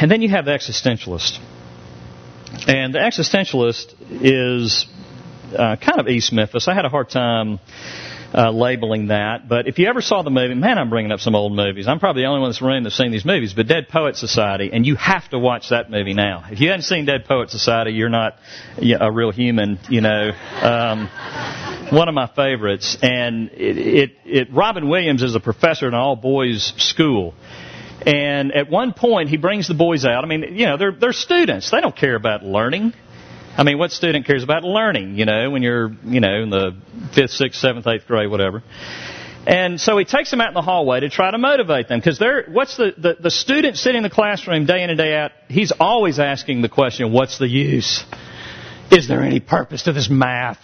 And 0.00 0.10
then 0.10 0.22
you 0.22 0.28
have 0.30 0.44
the 0.44 0.50
existentialist. 0.50 1.38
And 2.66 2.92
the 2.92 2.98
existentialist 2.98 3.94
is 4.10 4.86
uh, 5.56 5.76
kind 5.76 6.00
of 6.00 6.08
East 6.08 6.32
Memphis. 6.32 6.66
I 6.66 6.74
had 6.74 6.84
a 6.84 6.88
hard 6.88 7.10
time 7.10 7.60
uh, 8.34 8.50
labeling 8.50 9.08
that. 9.08 9.48
But 9.48 9.68
if 9.68 9.78
you 9.78 9.88
ever 9.88 10.00
saw 10.00 10.22
the 10.22 10.30
movie, 10.30 10.54
man, 10.54 10.78
I'm 10.78 10.90
bringing 10.90 11.12
up 11.12 11.20
some 11.20 11.34
old 11.34 11.52
movies. 11.54 11.86
I'm 11.86 12.00
probably 12.00 12.22
the 12.22 12.28
only 12.28 12.40
one 12.40 12.48
in 12.48 12.50
this 12.50 12.62
room 12.62 12.84
that's 12.84 12.96
seen 12.96 13.12
these 13.12 13.24
movies. 13.24 13.52
But 13.54 13.66
Dead 13.66 13.88
Poet 13.88 14.16
Society, 14.16 14.70
and 14.72 14.86
you 14.86 14.96
have 14.96 15.28
to 15.30 15.38
watch 15.38 15.70
that 15.70 15.90
movie 15.90 16.14
now. 16.14 16.44
If 16.50 16.60
you 16.60 16.68
haven't 16.68 16.84
seen 16.84 17.04
Dead 17.04 17.24
Poet 17.24 17.50
Society, 17.50 17.92
you're 17.92 18.08
not 18.08 18.38
a 18.78 19.10
real 19.12 19.30
human. 19.30 19.78
You 19.88 20.00
know, 20.00 20.32
um, 20.62 21.08
one 21.92 22.08
of 22.08 22.14
my 22.14 22.26
favorites. 22.26 22.96
And 23.02 23.50
it, 23.50 23.78
it, 23.78 24.10
it 24.24 24.48
Robin 24.52 24.88
Williams 24.88 25.22
is 25.22 25.34
a 25.34 25.40
professor 25.40 25.86
in 25.86 25.94
an 25.94 26.00
all 26.00 26.16
boys 26.16 26.72
school. 26.78 27.34
And 28.04 28.52
at 28.52 28.68
one 28.68 28.94
point, 28.94 29.28
he 29.28 29.36
brings 29.36 29.68
the 29.68 29.74
boys 29.74 30.04
out. 30.04 30.24
I 30.24 30.26
mean, 30.26 30.56
you 30.56 30.66
know, 30.66 30.76
they're, 30.76 30.92
they're 30.92 31.12
students. 31.12 31.70
They 31.70 31.80
don't 31.80 31.94
care 31.94 32.16
about 32.16 32.42
learning. 32.42 32.94
I 33.56 33.64
mean, 33.64 33.78
what 33.78 33.90
student 33.92 34.26
cares 34.26 34.42
about 34.42 34.64
learning, 34.64 35.16
you 35.16 35.26
know, 35.26 35.50
when 35.50 35.62
you're, 35.62 35.90
you 36.04 36.20
know, 36.20 36.42
in 36.42 36.50
the 36.50 36.76
fifth, 37.14 37.32
sixth, 37.32 37.60
seventh, 37.60 37.86
eighth 37.86 38.06
grade, 38.06 38.30
whatever. 38.30 38.62
And 39.46 39.80
so 39.80 39.98
he 39.98 40.04
takes 40.04 40.30
them 40.30 40.40
out 40.40 40.48
in 40.48 40.54
the 40.54 40.62
hallway 40.62 41.00
to 41.00 41.10
try 41.10 41.30
to 41.30 41.38
motivate 41.38 41.88
them. 41.88 41.98
Because 41.98 42.18
they're, 42.18 42.44
what's 42.48 42.76
the, 42.76 42.94
the, 42.96 43.16
the 43.20 43.30
student 43.30 43.76
sitting 43.76 43.98
in 43.98 44.02
the 44.02 44.10
classroom 44.10 44.64
day 44.66 44.82
in 44.82 44.90
and 44.90 44.96
day 44.96 45.14
out, 45.16 45.32
he's 45.48 45.72
always 45.78 46.18
asking 46.18 46.62
the 46.62 46.68
question, 46.68 47.12
what's 47.12 47.38
the 47.38 47.48
use? 47.48 48.04
Is 48.90 49.08
there 49.08 49.22
any 49.22 49.40
purpose 49.40 49.82
to 49.84 49.92
this 49.92 50.08
math? 50.08 50.60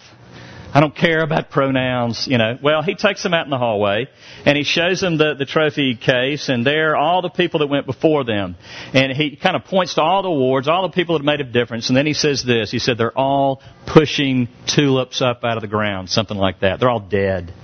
I 0.70 0.80
don't 0.80 0.94
care 0.94 1.22
about 1.22 1.50
pronouns, 1.50 2.26
you 2.28 2.36
know. 2.36 2.58
Well, 2.62 2.82
he 2.82 2.94
takes 2.94 3.22
them 3.22 3.32
out 3.32 3.46
in 3.46 3.50
the 3.50 3.56
hallway 3.56 4.06
and 4.44 4.56
he 4.56 4.64
shows 4.64 5.00
them 5.00 5.16
the, 5.16 5.34
the 5.34 5.46
trophy 5.46 5.96
case 5.96 6.50
and 6.50 6.64
there 6.64 6.90
are 6.90 6.96
all 6.96 7.22
the 7.22 7.30
people 7.30 7.60
that 7.60 7.68
went 7.68 7.86
before 7.86 8.22
them. 8.24 8.54
And 8.92 9.10
he 9.12 9.36
kind 9.36 9.56
of 9.56 9.64
points 9.64 9.94
to 9.94 10.02
all 10.02 10.22
the 10.22 10.28
awards, 10.28 10.68
all 10.68 10.82
the 10.82 10.92
people 10.94 11.16
that 11.16 11.24
made 11.24 11.40
a 11.40 11.44
difference. 11.44 11.88
And 11.88 11.96
then 11.96 12.04
he 12.04 12.12
says 12.12 12.44
this. 12.44 12.70
He 12.70 12.78
said 12.78 12.98
they're 12.98 13.16
all 13.16 13.62
pushing 13.86 14.48
tulips 14.66 15.22
up 15.22 15.42
out 15.42 15.56
of 15.56 15.62
the 15.62 15.68
ground, 15.68 16.10
something 16.10 16.36
like 16.36 16.60
that. 16.60 16.80
They're 16.80 16.90
all 16.90 17.00
dead. 17.00 17.54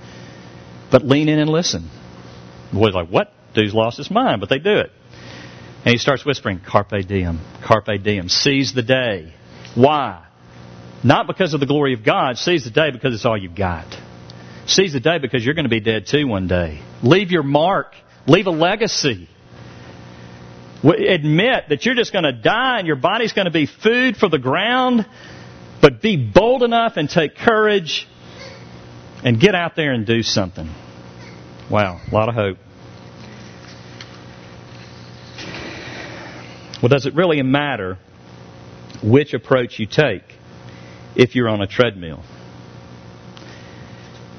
But 0.91 1.03
lean 1.03 1.29
in 1.29 1.37
and 1.37 1.49
listen. 1.49 1.89
The 2.71 2.79
boy's 2.79 2.95
like, 2.95 3.09
what? 3.09 3.31
Dude's 3.53 3.73
lost 3.73 3.97
his 3.97 4.09
mind, 4.09 4.41
but 4.41 4.49
they 4.49 4.59
do 4.59 4.77
it. 4.79 4.91
And 5.85 5.91
he 5.91 5.99
starts 5.99 6.25
whispering, 6.25 6.59
Carpe 6.59 7.05
diem, 7.07 7.39
Carpe 7.63 8.01
diem, 8.01 8.29
seize 8.29 8.73
the 8.73 8.81
day. 8.81 9.31
Why? 9.75 10.24
Not 11.05 11.27
because 11.27 11.53
of 11.53 11.59
the 11.59 11.67
glory 11.67 11.93
of 11.93 12.03
God. 12.03 12.39
Seize 12.39 12.63
the 12.63 12.71
day 12.71 12.89
because 12.89 13.13
it's 13.13 13.25
all 13.25 13.37
you've 13.37 13.53
got. 13.53 13.85
Seize 14.65 14.91
the 14.91 14.99
day 14.99 15.19
because 15.19 15.45
you're 15.45 15.53
going 15.53 15.65
to 15.65 15.69
be 15.69 15.79
dead 15.79 16.07
too 16.07 16.27
one 16.27 16.47
day. 16.47 16.81
Leave 17.03 17.29
your 17.29 17.43
mark. 17.43 17.93
Leave 18.25 18.47
a 18.47 18.51
legacy. 18.51 19.29
Admit 20.83 21.65
that 21.69 21.85
you're 21.85 21.93
just 21.93 22.11
going 22.11 22.23
to 22.23 22.31
die 22.31 22.79
and 22.79 22.87
your 22.87 22.95
body's 22.95 23.33
going 23.33 23.45
to 23.45 23.51
be 23.51 23.67
food 23.67 24.17
for 24.17 24.29
the 24.29 24.39
ground, 24.39 25.05
but 25.79 26.01
be 26.01 26.17
bold 26.17 26.63
enough 26.63 26.93
and 26.97 27.07
take 27.07 27.35
courage 27.35 28.07
and 29.23 29.39
get 29.39 29.53
out 29.53 29.75
there 29.75 29.91
and 29.91 30.07
do 30.07 30.23
something. 30.23 30.67
Wow, 31.69 32.01
a 32.11 32.15
lot 32.15 32.29
of 32.29 32.35
hope. 32.35 32.57
Well, 36.81 36.89
does 36.89 37.05
it 37.05 37.13
really 37.13 37.43
matter 37.43 37.99
which 39.03 39.35
approach 39.35 39.77
you 39.77 39.85
take? 39.85 40.34
If 41.15 41.35
you're 41.35 41.49
on 41.49 41.61
a 41.61 41.67
treadmill. 41.67 42.23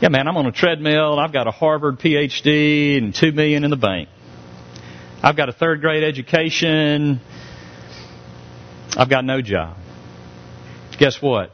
Yeah, 0.00 0.10
man, 0.10 0.28
I'm 0.28 0.36
on 0.36 0.46
a 0.46 0.52
treadmill. 0.52 1.18
I've 1.18 1.32
got 1.32 1.46
a 1.46 1.50
Harvard 1.50 1.98
PhD 1.98 2.98
and 2.98 3.14
two 3.14 3.32
million 3.32 3.64
in 3.64 3.70
the 3.70 3.76
bank. 3.76 4.08
I've 5.22 5.36
got 5.36 5.48
a 5.48 5.52
third 5.52 5.80
grade 5.80 6.04
education. 6.04 7.20
I've 8.96 9.08
got 9.08 9.24
no 9.24 9.40
job. 9.40 9.76
Guess 10.98 11.20
what? 11.20 11.50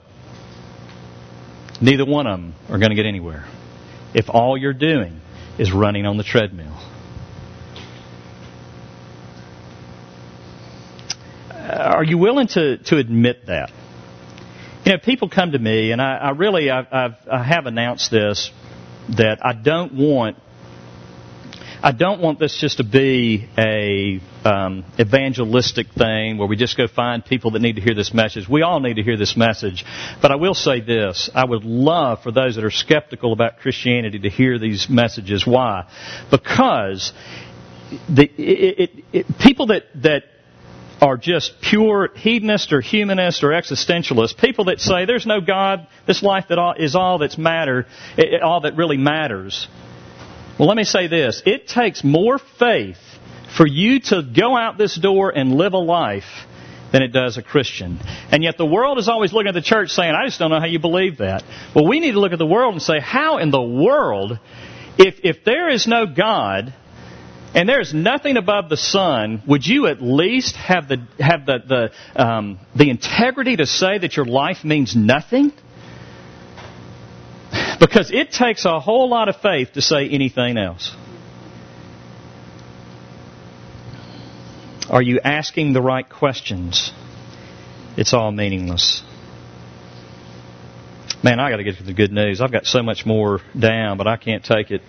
Neither 1.81 2.05
one 2.05 2.27
of 2.27 2.41
them 2.41 2.55
are 2.69 2.79
going 2.79 2.91
to 2.91 2.97
get 2.97 3.07
anywhere 3.07 3.45
if 4.15 4.29
all 4.29 4.57
you're 4.57 4.73
doing 4.73 5.21
is 5.59 5.73
running 5.73 6.07
on 6.07 6.17
the 6.17 6.23
treadmill. 6.23 6.77
Uh, 11.51 11.93
are 11.95 12.05
you 12.05 12.19
willing 12.19 12.47
to, 12.49 12.79
to 12.79 12.99
admit 12.99 13.47
that? 13.47 13.71
You 14.85 14.93
know, 14.93 14.99
people 14.99 15.29
come 15.29 15.53
to 15.53 15.59
me, 15.61 15.93
and 15.93 16.03
I, 16.03 16.17
I 16.17 16.31
really, 16.31 16.69
I've, 16.69 16.87
I've, 16.91 17.15
I 17.31 17.43
have 17.45 17.67
announced 17.67 18.11
this 18.11 18.51
that 19.17 19.39
I 19.41 19.53
don't 19.53 19.95
want, 19.95 20.39
I 21.81 21.93
don't 21.93 22.21
want 22.21 22.41
this 22.41 22.59
just 22.61 22.79
to 22.79 22.85
be 22.85 23.49
a 23.57 24.21
um, 24.45 24.85
evangelistic 24.99 25.93
thing 25.93 26.37
where 26.37 26.49
we 26.49 26.57
just 26.57 26.77
go 26.77 26.89
find 26.89 27.25
people 27.25 27.53
that 27.53 27.63
need 27.63 27.77
to 27.77 27.81
hear 27.81 27.95
this 27.95 28.13
message. 28.13 28.49
We 28.49 28.63
all 28.63 28.81
need 28.81 28.95
to 28.95 29.05
hear 29.05 29.17
this 29.17 29.37
message, 29.37 29.85
but 30.21 30.33
I 30.33 30.35
will 30.35 30.55
say 30.55 30.81
this: 30.81 31.31
I 31.33 31.45
would 31.45 31.63
love 31.63 32.25
for 32.25 32.33
those 32.33 32.57
that 32.57 32.65
are 32.65 32.71
skeptical 32.71 33.33
about 33.33 33.59
Christianity 33.59 34.19
to 34.19 34.31
hear 34.31 34.59
these 34.59 34.89
messages. 34.91 35.47
Why? 35.47 35.89
Because 36.29 37.13
the 38.09 38.25
it, 38.25 38.81
it, 38.81 39.05
it, 39.13 39.39
people 39.39 39.67
that 39.67 39.85
that 40.03 40.25
are 41.03 41.17
just 41.17 41.61
pure 41.61 42.11
hedonists 42.15 42.73
or 42.73 42.81
humanists 42.81 43.43
or 43.43 43.49
existentialists. 43.49 44.39
People 44.39 44.67
that 44.67 44.81
say 44.81 45.05
there's 45.05 45.27
no 45.27 45.41
God, 45.41 45.89
this 46.07 46.23
life 46.23 46.47
that 46.49 46.77
is 46.79 46.95
all 46.95 47.19
that's 47.19 47.37
matter, 47.37 47.87
all 48.41 48.61
that 48.61 48.77
really 48.77 48.97
matters. 48.97 49.67
Well, 50.59 50.69
let 50.69 50.77
me 50.77 50.85
say 50.85 51.09
this. 51.09 51.43
It 51.45 51.67
takes 51.67 52.05
more 52.05 52.39
faith 52.39 53.01
for 53.57 53.67
you 53.67 53.99
to 54.01 54.23
go 54.23 54.57
out 54.57 54.79
this 54.79 54.95
door 54.95 55.31
and 55.31 55.53
live 55.57 55.73
a 55.73 55.79
life 55.79 56.47
than 56.93 57.03
it 57.03 57.09
does 57.09 57.37
a 57.37 57.43
Christian. 57.43 57.99
And 58.31 58.45
yet 58.45 58.57
the 58.57 58.67
world 58.67 58.99
is 58.99 59.09
always 59.09 59.33
looking 59.33 59.49
at 59.49 59.55
the 59.55 59.63
church 59.63 59.91
saying, 59.91 60.15
I 60.15 60.27
just 60.27 60.39
don't 60.39 60.51
know 60.51 60.61
how 60.61 60.67
you 60.67 60.79
believe 60.79 61.19
that. 61.19 61.43
Well, 61.75 61.89
we 61.89 61.99
need 61.99 62.13
to 62.13 62.21
look 62.21 62.33
at 62.33 62.39
the 62.39 62.47
world 62.47 62.75
and 62.75 62.83
say, 62.83 63.01
how 63.01 63.39
in 63.39 63.51
the 63.51 63.61
world, 63.61 64.39
if, 64.99 65.17
if 65.25 65.43
there 65.45 65.69
is 65.69 65.89
no 65.89 66.07
God, 66.07 66.73
and 67.55 67.69
there's 67.69 67.93
nothing 67.93 68.37
above 68.37 68.69
the 68.69 68.77
sun, 68.77 69.43
would 69.47 69.67
you 69.67 69.87
at 69.87 70.01
least 70.01 70.57
have 70.57 70.89
the 70.89 71.07
have 71.19 71.45
the 71.45 71.91
the 72.15 72.23
um, 72.23 72.59
the 72.75 72.89
integrity 72.89 73.57
to 73.57 73.67
say 73.67 73.99
that 73.99 74.17
your 74.17 74.27
life 74.27 74.65
means 74.65 74.97
nothing? 74.97 75.53
Because 77.79 78.11
it 78.11 78.31
takes 78.31 78.65
a 78.65 78.81
whole 78.81 79.09
lot 79.09 79.29
of 79.29 79.37
faith 79.37 79.73
to 79.73 79.83
say 79.83 80.09
anything 80.09 80.57
else. 80.57 80.95
Are 84.89 85.03
you 85.03 85.21
asking 85.23 85.73
the 85.73 85.83
right 85.83 86.09
questions? 86.09 86.93
It's 87.97 88.15
all 88.15 88.31
meaningless. 88.33 89.03
Man, 91.23 91.39
I 91.39 91.51
got 91.51 91.59
to 91.59 91.65
get 91.65 91.77
to 91.77 91.83
the 91.83 91.93
good 91.93 92.13
news. 92.13 92.41
I've 92.41 92.51
got 92.51 92.67
so 92.67 92.83
much 92.83 93.07
more 93.07 93.41
down, 93.59 93.97
but 93.97 94.07
I 94.07 94.17
can't 94.17 94.45
take 94.45 94.71
it. 94.71 94.83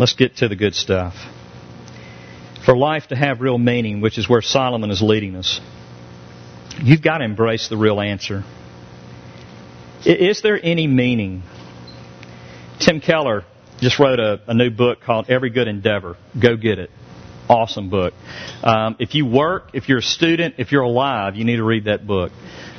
Let's 0.00 0.14
get 0.14 0.36
to 0.36 0.48
the 0.48 0.56
good 0.56 0.74
stuff. 0.74 1.14
For 2.64 2.74
life 2.74 3.08
to 3.08 3.16
have 3.16 3.42
real 3.42 3.58
meaning, 3.58 4.00
which 4.00 4.16
is 4.16 4.26
where 4.26 4.40
Solomon 4.40 4.90
is 4.90 5.02
leading 5.02 5.36
us, 5.36 5.60
you've 6.82 7.02
got 7.02 7.18
to 7.18 7.24
embrace 7.24 7.68
the 7.68 7.76
real 7.76 8.00
answer. 8.00 8.42
Is 10.06 10.40
there 10.40 10.58
any 10.62 10.86
meaning? 10.86 11.42
Tim 12.78 13.02
Keller 13.02 13.44
just 13.80 13.98
wrote 13.98 14.20
a, 14.20 14.40
a 14.46 14.54
new 14.54 14.70
book 14.70 15.02
called 15.02 15.28
Every 15.28 15.50
Good 15.50 15.68
Endeavor. 15.68 16.16
Go 16.40 16.56
get 16.56 16.78
it 16.78 16.90
awesome 17.50 17.90
book. 17.90 18.14
Um, 18.62 18.94
if 19.00 19.16
you 19.16 19.26
work, 19.26 19.70
if 19.74 19.88
you're 19.88 19.98
a 19.98 20.02
student, 20.02 20.54
if 20.58 20.70
you're 20.70 20.82
alive, 20.84 21.34
you 21.34 21.44
need 21.44 21.56
to 21.56 21.64
read 21.64 21.86
that 21.86 22.06
book. 22.06 22.30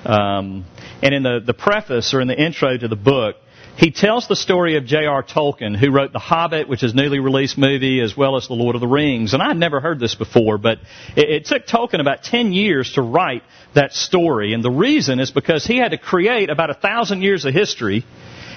Um, 0.05 0.65
and 1.03 1.13
in 1.13 1.23
the, 1.23 1.41
the 1.45 1.53
preface 1.53 2.13
or 2.13 2.21
in 2.21 2.29
the 2.29 2.41
intro 2.41 2.77
to 2.77 2.87
the 2.87 2.95
book, 2.95 3.35
he 3.77 3.91
tells 3.91 4.27
the 4.27 4.35
story 4.35 4.75
of 4.75 4.85
J.R. 4.85 5.23
Tolkien, 5.23 5.75
who 5.75 5.91
wrote 5.91 6.13
The 6.13 6.19
Hobbit, 6.19 6.67
which 6.67 6.83
is 6.83 6.93
newly 6.93 7.19
released 7.19 7.57
movie, 7.57 7.99
as 8.01 8.15
well 8.15 8.35
as 8.35 8.47
The 8.47 8.53
Lord 8.53 8.75
of 8.75 8.81
the 8.81 8.87
Rings. 8.87 9.33
And 9.33 9.41
I'd 9.41 9.57
never 9.57 9.79
heard 9.79 9.99
this 9.99 10.13
before, 10.13 10.57
but 10.57 10.79
it, 11.15 11.29
it 11.29 11.45
took 11.45 11.65
Tolkien 11.65 11.99
about 11.99 12.23
10 12.23 12.53
years 12.53 12.93
to 12.93 13.01
write 13.01 13.43
that 13.73 13.93
story. 13.93 14.53
And 14.53 14.63
the 14.63 14.71
reason 14.71 15.19
is 15.19 15.31
because 15.31 15.65
he 15.65 15.77
had 15.77 15.91
to 15.91 15.97
create 15.97 16.49
about 16.49 16.69
a 16.69 16.75
thousand 16.75 17.21
years 17.21 17.45
of 17.45 17.53
history 17.53 18.05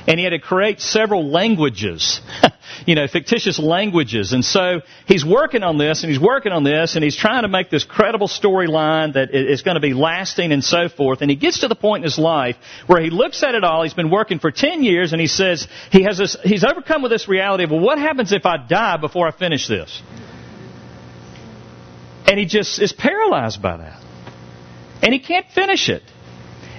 and 0.06 0.18
he 0.18 0.24
had 0.24 0.30
to 0.30 0.38
create 0.38 0.80
several 0.80 1.30
languages, 1.30 2.20
you 2.86 2.94
know, 2.94 3.06
fictitious 3.08 3.58
languages. 3.58 4.32
And 4.32 4.44
so 4.44 4.82
he's 5.06 5.24
working 5.24 5.62
on 5.62 5.78
this 5.78 6.02
and 6.02 6.12
he's 6.12 6.20
working 6.20 6.52
on 6.52 6.62
this 6.62 6.94
and 6.94 7.02
he's 7.02 7.16
trying 7.16 7.42
to 7.42 7.48
make 7.48 7.70
this 7.70 7.84
credible 7.84 8.28
storyline 8.28 9.14
that 9.14 9.34
is 9.34 9.62
going 9.62 9.76
to 9.76 9.80
be 9.80 9.94
lasting 9.94 10.52
and 10.52 10.62
so 10.62 10.88
forth. 10.88 11.22
And 11.22 11.30
he 11.30 11.36
gets 11.36 11.60
to 11.60 11.68
the 11.68 11.74
point 11.74 12.02
in 12.02 12.04
his 12.04 12.18
life 12.18 12.56
where 12.86 13.00
he 13.00 13.10
looks 13.10 13.42
at 13.42 13.54
it 13.54 13.64
all. 13.64 13.82
He's 13.82 13.94
been 13.94 14.10
working 14.10 14.38
for 14.38 14.50
10 14.50 14.82
years 14.82 15.12
and 15.12 15.20
he 15.20 15.26
says 15.26 15.66
he 15.90 16.02
has 16.02 16.18
this, 16.18 16.36
he's 16.42 16.64
overcome 16.64 17.02
with 17.02 17.10
this 17.10 17.26
reality 17.26 17.64
of, 17.64 17.70
well, 17.70 17.80
what 17.80 17.98
happens 17.98 18.32
if 18.32 18.44
I 18.44 18.58
die 18.58 18.98
before 18.98 19.26
I 19.26 19.30
finish 19.30 19.66
this? 19.68 20.02
And 22.26 22.38
he 22.38 22.44
just 22.44 22.80
is 22.80 22.92
paralyzed 22.92 23.62
by 23.62 23.78
that. 23.78 24.02
And 25.02 25.12
he 25.12 25.18
can't 25.18 25.46
finish 25.54 25.88
it. 25.88 26.02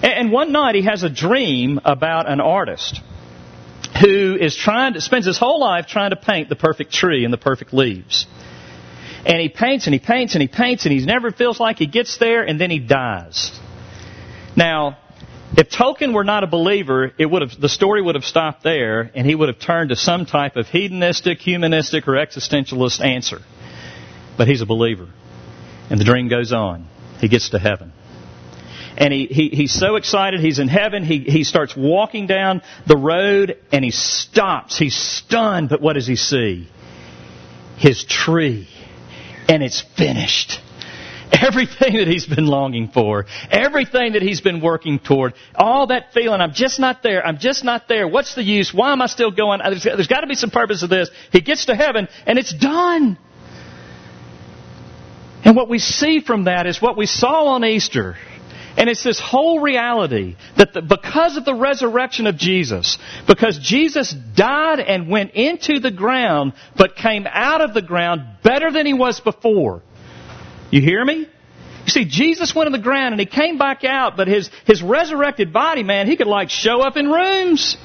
And 0.01 0.31
one 0.31 0.51
night 0.51 0.75
he 0.75 0.83
has 0.83 1.03
a 1.03 1.09
dream 1.09 1.79
about 1.83 2.29
an 2.29 2.39
artist 2.39 3.01
who 4.01 4.35
is 4.35 4.55
trying 4.55 4.93
to, 4.93 5.01
spends 5.01 5.25
his 5.25 5.37
whole 5.37 5.59
life 5.59 5.87
trying 5.87 6.09
to 6.09 6.15
paint 6.15 6.49
the 6.49 6.55
perfect 6.55 6.91
tree 6.91 7.23
and 7.23 7.33
the 7.33 7.37
perfect 7.37 7.73
leaves. 7.73 8.27
And 9.25 9.39
he 9.39 9.49
paints 9.49 9.87
and 9.87 9.93
he 9.93 9.99
paints 9.99 10.35
and 10.35 10.41
he 10.41 10.47
paints 10.47 10.85
and 10.85 10.93
he 10.93 11.03
never 11.05 11.31
feels 11.31 11.59
like 11.59 11.77
he 11.77 11.87
gets 11.87 12.17
there 12.17 12.43
and 12.43 12.59
then 12.59 12.69
he 12.69 12.79
dies. 12.79 13.57
Now, 14.55 14.97
if 15.57 15.69
Tolkien 15.69 16.13
were 16.13 16.23
not 16.23 16.43
a 16.43 16.47
believer, 16.47 17.11
it 17.17 17.25
would 17.25 17.41
have, 17.41 17.59
the 17.59 17.69
story 17.69 18.01
would 18.01 18.15
have 18.15 18.25
stopped 18.25 18.63
there 18.63 19.11
and 19.15 19.25
he 19.25 19.33
would 19.33 19.47
have 19.47 19.59
turned 19.59 19.89
to 19.89 19.95
some 19.95 20.25
type 20.25 20.57
of 20.57 20.67
hedonistic, 20.67 21.39
humanistic, 21.39 22.07
or 22.07 22.13
existentialist 22.13 23.03
answer. 23.03 23.39
But 24.37 24.47
he's 24.47 24.61
a 24.61 24.65
believer. 24.65 25.07
And 25.89 25.99
the 25.99 26.05
dream 26.05 26.27
goes 26.27 26.51
on. 26.51 26.87
He 27.19 27.29
gets 27.29 27.49
to 27.49 27.59
heaven 27.59 27.93
and 28.97 29.13
he, 29.13 29.25
he, 29.25 29.49
he's 29.49 29.73
so 29.73 29.95
excited. 29.95 30.39
He's 30.39 30.59
in 30.59 30.67
heaven. 30.67 31.03
He, 31.03 31.19
he 31.19 31.43
starts 31.43 31.75
walking 31.75 32.27
down 32.27 32.61
the 32.87 32.97
road 32.97 33.57
and 33.71 33.83
he 33.83 33.91
stops. 33.91 34.77
He's 34.77 34.95
stunned, 34.95 35.69
but 35.69 35.81
what 35.81 35.93
does 35.93 36.07
he 36.07 36.15
see? 36.15 36.69
His 37.77 38.05
tree. 38.05 38.69
And 39.49 39.61
it's 39.61 39.83
finished. 39.97 40.61
Everything 41.31 41.97
that 41.97 42.07
he's 42.07 42.25
been 42.25 42.45
longing 42.45 42.89
for, 42.89 43.25
everything 43.51 44.13
that 44.13 44.21
he's 44.21 44.41
been 44.41 44.61
working 44.61 44.99
toward, 44.99 45.33
all 45.55 45.87
that 45.87 46.13
feeling, 46.13 46.39
I'm 46.39 46.53
just 46.53 46.79
not 46.79 47.03
there, 47.03 47.25
I'm 47.25 47.39
just 47.39 47.63
not 47.63 47.87
there, 47.89 48.07
what's 48.07 48.35
the 48.35 48.43
use, 48.43 48.73
why 48.73 48.93
am 48.93 49.01
I 49.01 49.07
still 49.07 49.31
going, 49.31 49.59
there's, 49.63 49.83
there's 49.83 50.07
got 50.07 50.21
to 50.21 50.27
be 50.27 50.35
some 50.35 50.51
purpose 50.51 50.79
to 50.81 50.87
this. 50.87 51.09
He 51.31 51.41
gets 51.41 51.65
to 51.65 51.75
heaven 51.75 52.07
and 52.25 52.39
it's 52.39 52.53
done. 52.53 53.17
And 55.43 55.55
what 55.55 55.67
we 55.67 55.79
see 55.79 56.21
from 56.21 56.45
that 56.45 56.67
is 56.67 56.81
what 56.81 56.95
we 56.95 57.05
saw 57.05 57.47
on 57.47 57.65
Easter. 57.65 58.15
And 58.77 58.89
it's 58.89 59.03
this 59.03 59.19
whole 59.19 59.61
reality 59.61 60.35
that 60.57 60.73
the, 60.73 60.81
because 60.81 61.37
of 61.37 61.45
the 61.45 61.55
resurrection 61.55 62.27
of 62.27 62.35
Jesus, 62.35 62.97
because 63.25 63.57
Jesus 63.57 64.13
died 64.35 64.79
and 64.79 65.09
went 65.09 65.31
into 65.31 65.79
the 65.79 65.91
ground, 65.91 66.53
but 66.75 66.95
came 66.95 67.25
out 67.25 67.61
of 67.61 67.73
the 67.73 67.81
ground 67.81 68.21
better 68.43 68.71
than 68.71 68.85
he 68.85 68.93
was 68.93 69.19
before. 69.21 69.81
You 70.71 70.81
hear 70.81 71.03
me? 71.05 71.27
You 71.85 71.91
see, 71.91 72.05
Jesus 72.05 72.53
went 72.53 72.67
in 72.67 72.73
the 72.73 72.79
ground 72.79 73.13
and 73.13 73.19
he 73.19 73.27
came 73.27 73.57
back 73.57 73.83
out, 73.83 74.17
but 74.17 74.27
his, 74.27 74.49
his 74.65 74.81
resurrected 74.81 75.53
body, 75.53 75.83
man, 75.83 76.07
he 76.07 76.17
could 76.17 76.27
like 76.27 76.49
show 76.49 76.81
up 76.81 76.97
in 76.97 77.07
rooms. 77.07 77.77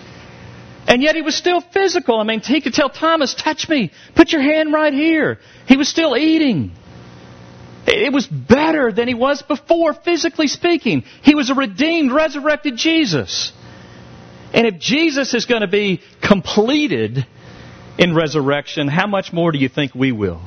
And 0.89 1.03
yet 1.03 1.15
he 1.15 1.23
was 1.23 1.37
still 1.37 1.61
physical. 1.61 2.19
I 2.19 2.25
mean, 2.25 2.41
he 2.41 2.61
could 2.61 2.73
tell 2.73 2.89
Thomas, 2.89 3.35
touch 3.35 3.69
me. 3.69 3.93
Put 4.17 4.33
your 4.33 4.43
hand 4.43 4.73
right 4.73 4.93
here. 4.93 5.39
He 5.67 5.77
was 5.77 5.89
still 5.89 6.17
eating. 6.17 6.73
It 7.87 8.13
was 8.13 8.27
better 8.27 8.93
than 8.93 9.09
he 9.09 9.15
was 9.15 9.43
before, 9.43 9.95
physically 9.95 10.49
speaking. 10.49 11.05
He 11.23 11.35
was 11.35 11.51
a 11.51 11.55
redeemed, 11.55 12.13
resurrected 12.13 12.77
Jesus. 12.77 13.53
And 14.53 14.67
if 14.67 14.79
Jesus 14.79 15.35
is 15.35 15.47
going 15.47 15.63
to 15.63 15.69
be 15.69 16.01
completed 16.21 17.27
in 17.99 18.15
resurrection, 18.15 18.89
how 18.89 19.07
much 19.07 19.33
more 19.33 19.53
do 19.53 19.59
you 19.59 19.69
think 19.69 19.95
we 19.95 20.13
will? 20.13 20.43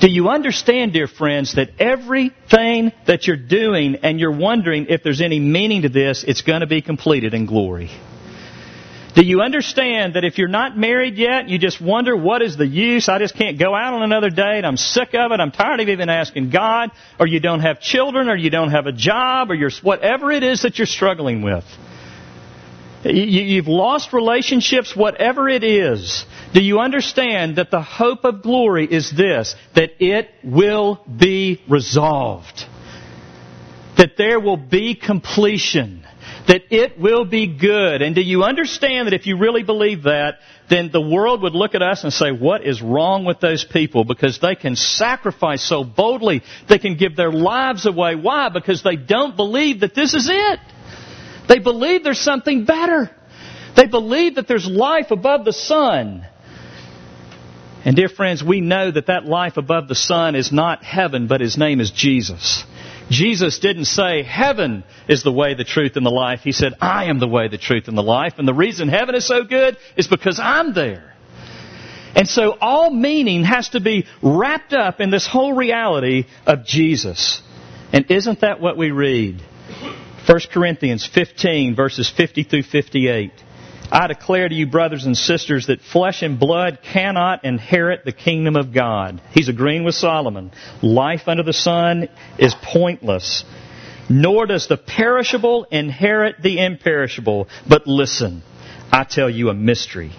Do 0.00 0.10
you 0.10 0.28
understand, 0.28 0.94
dear 0.94 1.06
friends, 1.06 1.56
that 1.56 1.72
everything 1.78 2.92
that 3.06 3.26
you're 3.26 3.36
doing 3.36 3.96
and 3.96 4.18
you're 4.18 4.36
wondering 4.36 4.86
if 4.88 5.02
there's 5.02 5.20
any 5.20 5.38
meaning 5.38 5.82
to 5.82 5.90
this, 5.90 6.24
it's 6.26 6.40
going 6.40 6.60
to 6.60 6.66
be 6.66 6.80
completed 6.80 7.34
in 7.34 7.44
glory? 7.44 7.90
Do 9.14 9.24
you 9.24 9.40
understand 9.40 10.14
that 10.14 10.24
if 10.24 10.38
you're 10.38 10.48
not 10.48 10.76
married 10.78 11.16
yet, 11.16 11.48
you 11.48 11.58
just 11.58 11.80
wonder 11.80 12.16
what 12.16 12.42
is 12.42 12.56
the 12.56 12.66
use? 12.66 13.08
I 13.08 13.18
just 13.18 13.34
can't 13.34 13.58
go 13.58 13.74
out 13.74 13.92
on 13.92 14.02
another 14.02 14.30
date. 14.30 14.64
I'm 14.64 14.76
sick 14.76 15.14
of 15.14 15.32
it. 15.32 15.40
I'm 15.40 15.50
tired 15.50 15.80
of 15.80 15.88
even 15.88 16.08
asking 16.08 16.50
God. 16.50 16.90
Or 17.18 17.26
you 17.26 17.40
don't 17.40 17.60
have 17.60 17.80
children, 17.80 18.28
or 18.28 18.36
you 18.36 18.50
don't 18.50 18.70
have 18.70 18.86
a 18.86 18.92
job, 18.92 19.50
or 19.50 19.54
you're 19.54 19.70
whatever 19.82 20.30
it 20.30 20.44
is 20.44 20.62
that 20.62 20.78
you're 20.78 20.86
struggling 20.86 21.42
with. 21.42 21.64
You've 23.02 23.66
lost 23.66 24.12
relationships, 24.12 24.94
whatever 24.94 25.48
it 25.48 25.64
is. 25.64 26.24
Do 26.52 26.62
you 26.62 26.80
understand 26.80 27.56
that 27.56 27.70
the 27.70 27.80
hope 27.80 28.24
of 28.24 28.42
glory 28.42 28.86
is 28.86 29.10
this? 29.10 29.56
That 29.74 29.92
it 30.04 30.30
will 30.44 31.02
be 31.04 31.62
resolved. 31.68 32.66
That 33.96 34.16
there 34.18 34.38
will 34.38 34.58
be 34.58 34.94
completion 34.94 35.99
that 36.50 36.62
it 36.70 36.98
will 36.98 37.24
be 37.24 37.46
good. 37.46 38.02
And 38.02 38.12
do 38.12 38.20
you 38.20 38.42
understand 38.42 39.06
that 39.06 39.14
if 39.14 39.24
you 39.28 39.38
really 39.38 39.62
believe 39.62 40.02
that, 40.02 40.40
then 40.68 40.90
the 40.92 41.00
world 41.00 41.42
would 41.42 41.54
look 41.54 41.76
at 41.76 41.82
us 41.82 42.02
and 42.02 42.12
say, 42.12 42.32
what 42.32 42.66
is 42.66 42.82
wrong 42.82 43.24
with 43.24 43.38
those 43.38 43.64
people? 43.64 44.02
Because 44.02 44.40
they 44.40 44.56
can 44.56 44.74
sacrifice 44.74 45.62
so 45.62 45.84
boldly. 45.84 46.42
They 46.68 46.80
can 46.80 46.96
give 46.96 47.14
their 47.14 47.30
lives 47.30 47.86
away. 47.86 48.16
Why? 48.16 48.48
Because 48.48 48.82
they 48.82 48.96
don't 48.96 49.36
believe 49.36 49.80
that 49.80 49.94
this 49.94 50.12
is 50.12 50.28
it. 50.28 50.58
They 51.48 51.60
believe 51.60 52.02
there's 52.02 52.18
something 52.18 52.64
better. 52.64 53.14
They 53.76 53.86
believe 53.86 54.34
that 54.34 54.48
there's 54.48 54.66
life 54.66 55.12
above 55.12 55.44
the 55.44 55.52
sun. 55.52 56.26
And 57.84 57.94
dear 57.94 58.08
friends, 58.08 58.42
we 58.42 58.60
know 58.60 58.90
that 58.90 59.06
that 59.06 59.24
life 59.24 59.56
above 59.56 59.86
the 59.86 59.94
sun 59.94 60.34
is 60.34 60.50
not 60.50 60.82
heaven, 60.82 61.28
but 61.28 61.40
his 61.40 61.56
name 61.56 61.78
is 61.78 61.92
Jesus. 61.92 62.64
Jesus 63.10 63.58
didn't 63.58 63.86
say, 63.86 64.22
Heaven 64.22 64.84
is 65.10 65.24
the 65.24 65.32
way, 65.32 65.54
the 65.54 65.64
truth, 65.64 65.96
and 65.96 66.06
the 66.06 66.10
life. 66.10 66.40
He 66.44 66.52
said, 66.52 66.74
I 66.80 67.06
am 67.06 67.18
the 67.18 67.26
way, 67.26 67.48
the 67.48 67.58
truth, 67.58 67.88
and 67.88 67.98
the 67.98 68.02
life. 68.02 68.34
And 68.38 68.46
the 68.46 68.54
reason 68.54 68.88
heaven 68.88 69.16
is 69.16 69.26
so 69.26 69.42
good 69.42 69.76
is 69.96 70.06
because 70.06 70.38
I'm 70.40 70.72
there. 70.72 71.12
And 72.14 72.28
so 72.28 72.56
all 72.60 72.90
meaning 72.90 73.42
has 73.42 73.70
to 73.70 73.80
be 73.80 74.06
wrapped 74.22 74.72
up 74.72 75.00
in 75.00 75.10
this 75.10 75.26
whole 75.26 75.52
reality 75.52 76.26
of 76.46 76.64
Jesus. 76.64 77.42
And 77.92 78.08
isn't 78.08 78.42
that 78.42 78.60
what 78.60 78.76
we 78.76 78.92
read? 78.92 79.42
1 80.28 80.40
Corinthians 80.52 81.04
15 81.04 81.74
verses 81.74 82.08
50 82.08 82.44
through 82.44 82.62
58. 82.62 83.32
I 83.92 84.06
declare 84.06 84.48
to 84.48 84.54
you, 84.54 84.68
brothers 84.68 85.06
and 85.06 85.16
sisters, 85.16 85.66
that 85.66 85.80
flesh 85.80 86.22
and 86.22 86.38
blood 86.38 86.78
cannot 86.84 87.44
inherit 87.44 88.04
the 88.04 88.12
kingdom 88.12 88.54
of 88.54 88.72
God. 88.72 89.20
He's 89.32 89.48
agreeing 89.48 89.82
with 89.82 89.96
Solomon. 89.96 90.52
Life 90.80 91.22
under 91.26 91.42
the 91.42 91.52
sun 91.52 92.08
is 92.38 92.54
pointless. 92.62 93.44
Nor 94.10 94.46
does 94.46 94.66
the 94.66 94.76
perishable 94.76 95.66
inherit 95.70 96.42
the 96.42 96.58
imperishable. 96.58 97.48
But 97.66 97.86
listen, 97.86 98.42
I 98.92 99.04
tell 99.04 99.30
you 99.30 99.48
a 99.48 99.54
mystery. 99.54 100.10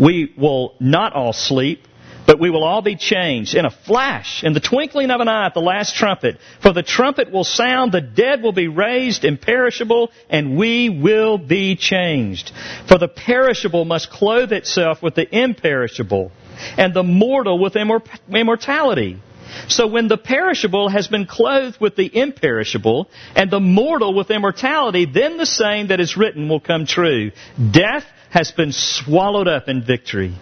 We 0.00 0.34
will 0.36 0.74
not 0.80 1.12
all 1.12 1.32
sleep, 1.32 1.86
but 2.26 2.40
we 2.40 2.50
will 2.50 2.64
all 2.64 2.82
be 2.82 2.96
changed 2.96 3.54
in 3.54 3.66
a 3.66 3.70
flash, 3.70 4.42
in 4.42 4.52
the 4.52 4.60
twinkling 4.60 5.10
of 5.10 5.20
an 5.20 5.28
eye 5.28 5.46
at 5.46 5.54
the 5.54 5.60
last 5.60 5.94
trumpet. 5.94 6.38
For 6.60 6.72
the 6.72 6.82
trumpet 6.82 7.30
will 7.30 7.44
sound, 7.44 7.92
the 7.92 8.00
dead 8.00 8.42
will 8.42 8.52
be 8.52 8.66
raised 8.66 9.24
imperishable, 9.24 10.10
and 10.28 10.56
we 10.56 10.88
will 10.88 11.38
be 11.38 11.76
changed. 11.76 12.50
For 12.88 12.98
the 12.98 13.08
perishable 13.08 13.84
must 13.84 14.10
clothe 14.10 14.52
itself 14.52 15.02
with 15.02 15.14
the 15.14 15.28
imperishable, 15.32 16.32
and 16.76 16.94
the 16.94 17.04
mortal 17.04 17.58
with 17.58 17.76
immortality. 17.76 19.20
So 19.68 19.86
when 19.86 20.08
the 20.08 20.16
perishable 20.16 20.88
has 20.88 21.08
been 21.08 21.26
clothed 21.26 21.80
with 21.80 21.96
the 21.96 22.10
imperishable, 22.12 23.08
and 23.34 23.50
the 23.50 23.60
mortal 23.60 24.14
with 24.14 24.30
immortality, 24.30 25.06
then 25.06 25.36
the 25.36 25.46
saying 25.46 25.88
that 25.88 26.00
is 26.00 26.16
written 26.16 26.48
will 26.48 26.60
come 26.60 26.86
true. 26.86 27.32
Death 27.70 28.04
has 28.30 28.50
been 28.50 28.72
swallowed 28.72 29.48
up 29.48 29.68
in 29.68 29.82
victory. 29.84 30.34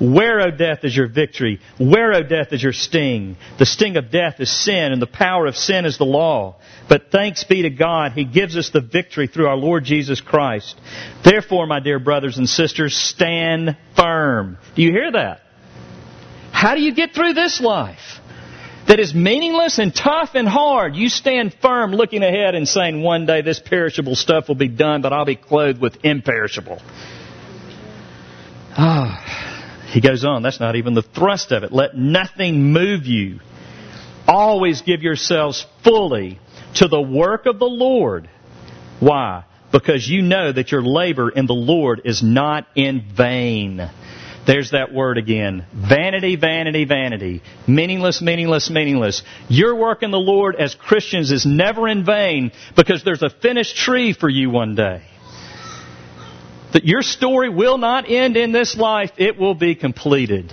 Where, 0.00 0.40
O 0.42 0.50
death, 0.50 0.84
is 0.84 0.94
your 0.94 1.06
victory? 1.06 1.60
Where, 1.78 2.12
O 2.12 2.22
death, 2.22 2.52
is 2.52 2.62
your 2.62 2.74
sting? 2.74 3.36
The 3.58 3.64
sting 3.64 3.96
of 3.96 4.10
death 4.10 4.40
is 4.40 4.50
sin, 4.50 4.92
and 4.92 5.00
the 5.00 5.06
power 5.06 5.46
of 5.46 5.56
sin 5.56 5.86
is 5.86 5.96
the 5.96 6.04
law. 6.04 6.56
But 6.88 7.10
thanks 7.10 7.44
be 7.44 7.62
to 7.62 7.70
God, 7.70 8.12
He 8.12 8.24
gives 8.24 8.56
us 8.56 8.70
the 8.70 8.82
victory 8.82 9.26
through 9.26 9.46
our 9.46 9.56
Lord 9.56 9.84
Jesus 9.84 10.20
Christ. 10.20 10.78
Therefore, 11.24 11.66
my 11.66 11.80
dear 11.80 11.98
brothers 11.98 12.36
and 12.36 12.48
sisters, 12.48 12.94
stand 12.94 13.76
firm. 13.96 14.58
Do 14.74 14.82
you 14.82 14.90
hear 14.90 15.12
that? 15.12 15.40
How 16.52 16.74
do 16.74 16.82
you 16.82 16.94
get 16.94 17.14
through 17.14 17.32
this 17.32 17.60
life? 17.60 18.20
That 18.88 19.00
is 19.00 19.14
meaningless 19.14 19.78
and 19.78 19.94
tough 19.94 20.30
and 20.34 20.48
hard. 20.48 20.94
You 20.94 21.08
stand 21.08 21.54
firm 21.60 21.92
looking 21.92 22.22
ahead 22.22 22.54
and 22.54 22.68
saying, 22.68 23.02
one 23.02 23.26
day 23.26 23.42
this 23.42 23.58
perishable 23.58 24.14
stuff 24.14 24.48
will 24.48 24.54
be 24.54 24.68
done, 24.68 25.02
but 25.02 25.12
I'll 25.12 25.24
be 25.24 25.36
clothed 25.36 25.80
with 25.80 26.04
imperishable. 26.04 26.80
Ah. 28.78 29.46
He 29.96 30.00
goes 30.00 30.24
on, 30.24 30.42
that's 30.42 30.60
not 30.60 30.76
even 30.76 30.94
the 30.94 31.02
thrust 31.02 31.52
of 31.52 31.62
it. 31.62 31.72
Let 31.72 31.96
nothing 31.96 32.72
move 32.72 33.06
you. 33.06 33.40
Always 34.28 34.82
give 34.82 35.02
yourselves 35.02 35.64
fully 35.84 36.38
to 36.74 36.88
the 36.88 37.00
work 37.00 37.46
of 37.46 37.58
the 37.58 37.64
Lord. 37.64 38.28
Why? 39.00 39.44
Because 39.72 40.08
you 40.08 40.22
know 40.22 40.52
that 40.52 40.70
your 40.70 40.82
labor 40.82 41.30
in 41.30 41.46
the 41.46 41.54
Lord 41.54 42.02
is 42.04 42.22
not 42.22 42.66
in 42.74 43.04
vain. 43.16 43.88
There's 44.46 44.70
that 44.70 44.92
word 44.92 45.18
again. 45.18 45.66
Vanity, 45.74 46.36
vanity, 46.36 46.84
vanity. 46.84 47.42
Meaningless, 47.66 48.22
meaningless, 48.22 48.70
meaningless. 48.70 49.22
Your 49.48 49.74
work 49.74 50.02
in 50.02 50.12
the 50.12 50.18
Lord 50.18 50.54
as 50.54 50.74
Christians 50.74 51.32
is 51.32 51.44
never 51.44 51.88
in 51.88 52.04
vain 52.04 52.52
because 52.76 53.02
there's 53.02 53.22
a 53.22 53.30
finished 53.30 53.76
tree 53.76 54.12
for 54.12 54.28
you 54.28 54.50
one 54.50 54.76
day 54.76 55.02
that 56.76 56.84
your 56.84 57.00
story 57.00 57.48
will 57.48 57.78
not 57.78 58.04
end 58.06 58.36
in 58.36 58.52
this 58.52 58.76
life, 58.76 59.10
it 59.16 59.38
will 59.38 59.54
be 59.54 59.74
completed. 59.74 60.52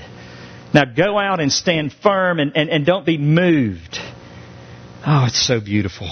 Now 0.73 0.85
go 0.85 1.19
out 1.19 1.41
and 1.41 1.51
stand 1.51 1.91
firm 1.91 2.39
and, 2.39 2.55
and, 2.55 2.69
and 2.69 2.85
don't 2.85 3.05
be 3.05 3.17
moved. 3.17 3.99
Oh, 5.05 5.25
it's 5.27 5.45
so 5.45 5.59
beautiful. 5.59 6.09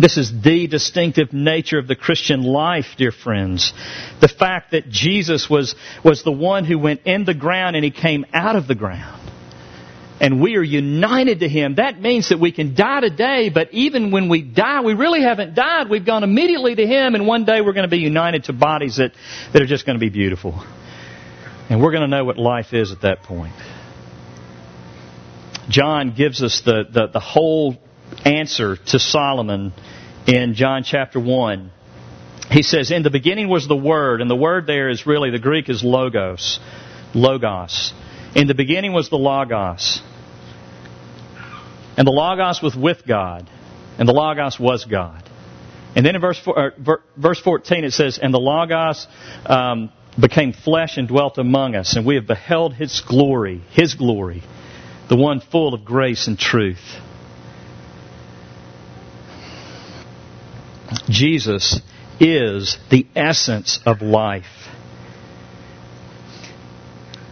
This 0.00 0.16
is 0.16 0.32
the 0.42 0.66
distinctive 0.66 1.32
nature 1.32 1.78
of 1.78 1.86
the 1.86 1.96
Christian 1.96 2.42
life, 2.42 2.94
dear 2.96 3.12
friends. 3.12 3.72
The 4.20 4.28
fact 4.28 4.72
that 4.72 4.88
Jesus 4.88 5.50
was, 5.50 5.74
was 6.04 6.22
the 6.22 6.32
one 6.32 6.64
who 6.64 6.78
went 6.78 7.02
in 7.04 7.24
the 7.24 7.34
ground 7.34 7.76
and 7.76 7.84
he 7.84 7.90
came 7.90 8.24
out 8.32 8.56
of 8.56 8.66
the 8.66 8.74
ground 8.74 9.22
and 10.22 10.40
we 10.40 10.56
are 10.56 10.62
united 10.62 11.40
to 11.40 11.48
Him, 11.48 11.74
that 11.74 12.00
means 12.00 12.28
that 12.28 12.38
we 12.38 12.52
can 12.52 12.76
die 12.76 13.00
today, 13.00 13.50
but 13.50 13.74
even 13.74 14.12
when 14.12 14.28
we 14.28 14.40
die, 14.40 14.80
we 14.80 14.94
really 14.94 15.20
haven't 15.20 15.56
died. 15.56 15.90
We've 15.90 16.06
gone 16.06 16.22
immediately 16.22 16.76
to 16.76 16.86
Him, 16.86 17.16
and 17.16 17.26
one 17.26 17.44
day 17.44 17.60
we're 17.60 17.72
going 17.72 17.90
to 17.90 17.94
be 17.94 17.98
united 17.98 18.44
to 18.44 18.52
bodies 18.52 18.98
that, 18.98 19.10
that 19.52 19.60
are 19.60 19.66
just 19.66 19.84
going 19.84 19.98
to 19.98 20.00
be 20.00 20.10
beautiful. 20.10 20.64
And 21.68 21.82
we're 21.82 21.90
going 21.90 22.08
to 22.08 22.16
know 22.16 22.24
what 22.24 22.38
life 22.38 22.72
is 22.72 22.92
at 22.92 23.00
that 23.00 23.24
point. 23.24 23.52
John 25.68 26.14
gives 26.16 26.40
us 26.40 26.62
the, 26.64 26.84
the, 26.88 27.08
the 27.08 27.20
whole 27.20 27.76
answer 28.24 28.76
to 28.76 28.98
Solomon 28.98 29.72
in 30.26 30.54
John 30.54 30.84
chapter 30.84 31.18
1. 31.20 31.70
He 32.50 32.62
says, 32.62 32.90
In 32.90 33.02
the 33.02 33.10
beginning 33.10 33.48
was 33.48 33.66
the 33.66 33.76
Word, 33.76 34.20
and 34.20 34.30
the 34.30 34.36
word 34.36 34.66
there 34.66 34.88
is 34.88 35.06
really, 35.06 35.30
the 35.30 35.38
Greek 35.38 35.68
is 35.68 35.82
logos. 35.82 36.60
Logos. 37.14 37.92
In 38.34 38.46
the 38.46 38.54
beginning 38.54 38.92
was 38.92 39.08
the 39.08 39.18
Logos. 39.18 40.02
And 41.96 42.06
the 42.06 42.12
Logos 42.12 42.62
was 42.62 42.74
with 42.74 43.06
God, 43.06 43.48
and 43.98 44.08
the 44.08 44.12
Logos 44.12 44.58
was 44.58 44.84
God. 44.84 45.22
And 45.94 46.06
then 46.06 46.14
in 46.14 46.20
verse, 46.20 46.40
uh, 46.46 46.70
verse 47.16 47.40
14 47.40 47.84
it 47.84 47.92
says, 47.92 48.18
And 48.18 48.32
the 48.32 48.38
Logos 48.38 49.06
um, 49.44 49.92
became 50.18 50.52
flesh 50.52 50.96
and 50.96 51.06
dwelt 51.06 51.36
among 51.36 51.74
us, 51.74 51.96
and 51.96 52.06
we 52.06 52.14
have 52.14 52.26
beheld 52.26 52.74
His 52.74 53.02
glory, 53.06 53.62
His 53.72 53.94
glory, 53.94 54.42
the 55.08 55.16
one 55.16 55.40
full 55.40 55.74
of 55.74 55.84
grace 55.84 56.26
and 56.28 56.38
truth. 56.38 56.80
Jesus 61.08 61.80
is 62.20 62.78
the 62.90 63.06
essence 63.16 63.80
of 63.84 64.02
life. 64.02 64.44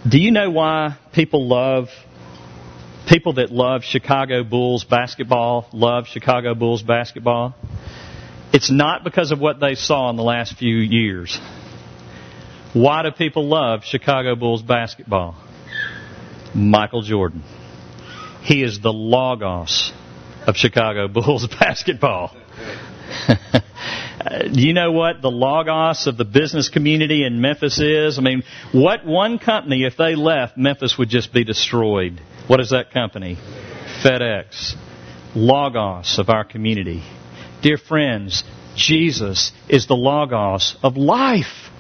Do 0.09 0.19
you 0.19 0.31
know 0.31 0.51
why 0.51 0.97
people 1.13 1.47
love 1.47 1.89
people 3.11 3.35
that 3.35 3.51
love 3.51 3.83
Chicago 3.83 4.45
Bulls 4.45 4.85
basketball 4.85 5.69
love 5.73 6.07
Chicago 6.07 6.55
Bulls 6.55 6.83
basketball. 6.83 7.57
It's 8.53 8.71
not 8.71 9.03
because 9.03 9.33
of 9.33 9.41
what 9.41 9.59
they 9.61 9.75
saw 9.75 10.11
in 10.11 10.17
the 10.17 10.23
last 10.23 10.57
few 10.57 10.77
years. 10.77 11.39
Why 12.73 13.03
do 13.03 13.11
people 13.11 13.49
love 13.49 13.83
Chicago 13.85 14.37
Bulls 14.37 14.63
basketball? 14.63 15.37
Michael 16.55 17.03
Jordan. 17.03 17.43
He 18.43 18.63
is 18.63 18.81
the 18.81 18.93
logos 18.93 19.93
of 20.47 20.57
Chicago 20.57 21.09
Bulls 21.09 21.47
basketball. 21.61 22.37
Do 24.53 24.61
you 24.61 24.73
know 24.73 24.93
what 24.93 25.23
the 25.23 25.31
logos 25.31 26.07
of 26.07 26.17
the 26.17 26.25
business 26.25 26.69
community 26.69 27.25
in 27.25 27.41
Memphis 27.41 27.79
is? 27.81 28.19
I 28.19 28.23
mean, 28.23 28.43
what 28.73 29.05
one 29.05 29.39
company, 29.39 29.85
if 29.85 29.97
they 29.97 30.15
left, 30.15 30.57
Memphis 30.57 30.97
would 30.99 31.09
just 31.09 31.33
be 31.33 31.45
destroyed. 31.45 32.21
What 32.47 32.61
is 32.61 32.71
that 32.71 32.93
company? 32.93 33.37
FedEx. 34.03 34.75
Logos 35.35 36.19
of 36.19 36.29
our 36.29 36.45
community. 36.45 37.03
Dear 37.63 37.79
friends, 37.79 38.43
Jesus 38.75 39.53
is 39.69 39.87
the 39.87 39.95
Logos 39.95 40.77
of 40.83 40.97
life. 40.97 41.71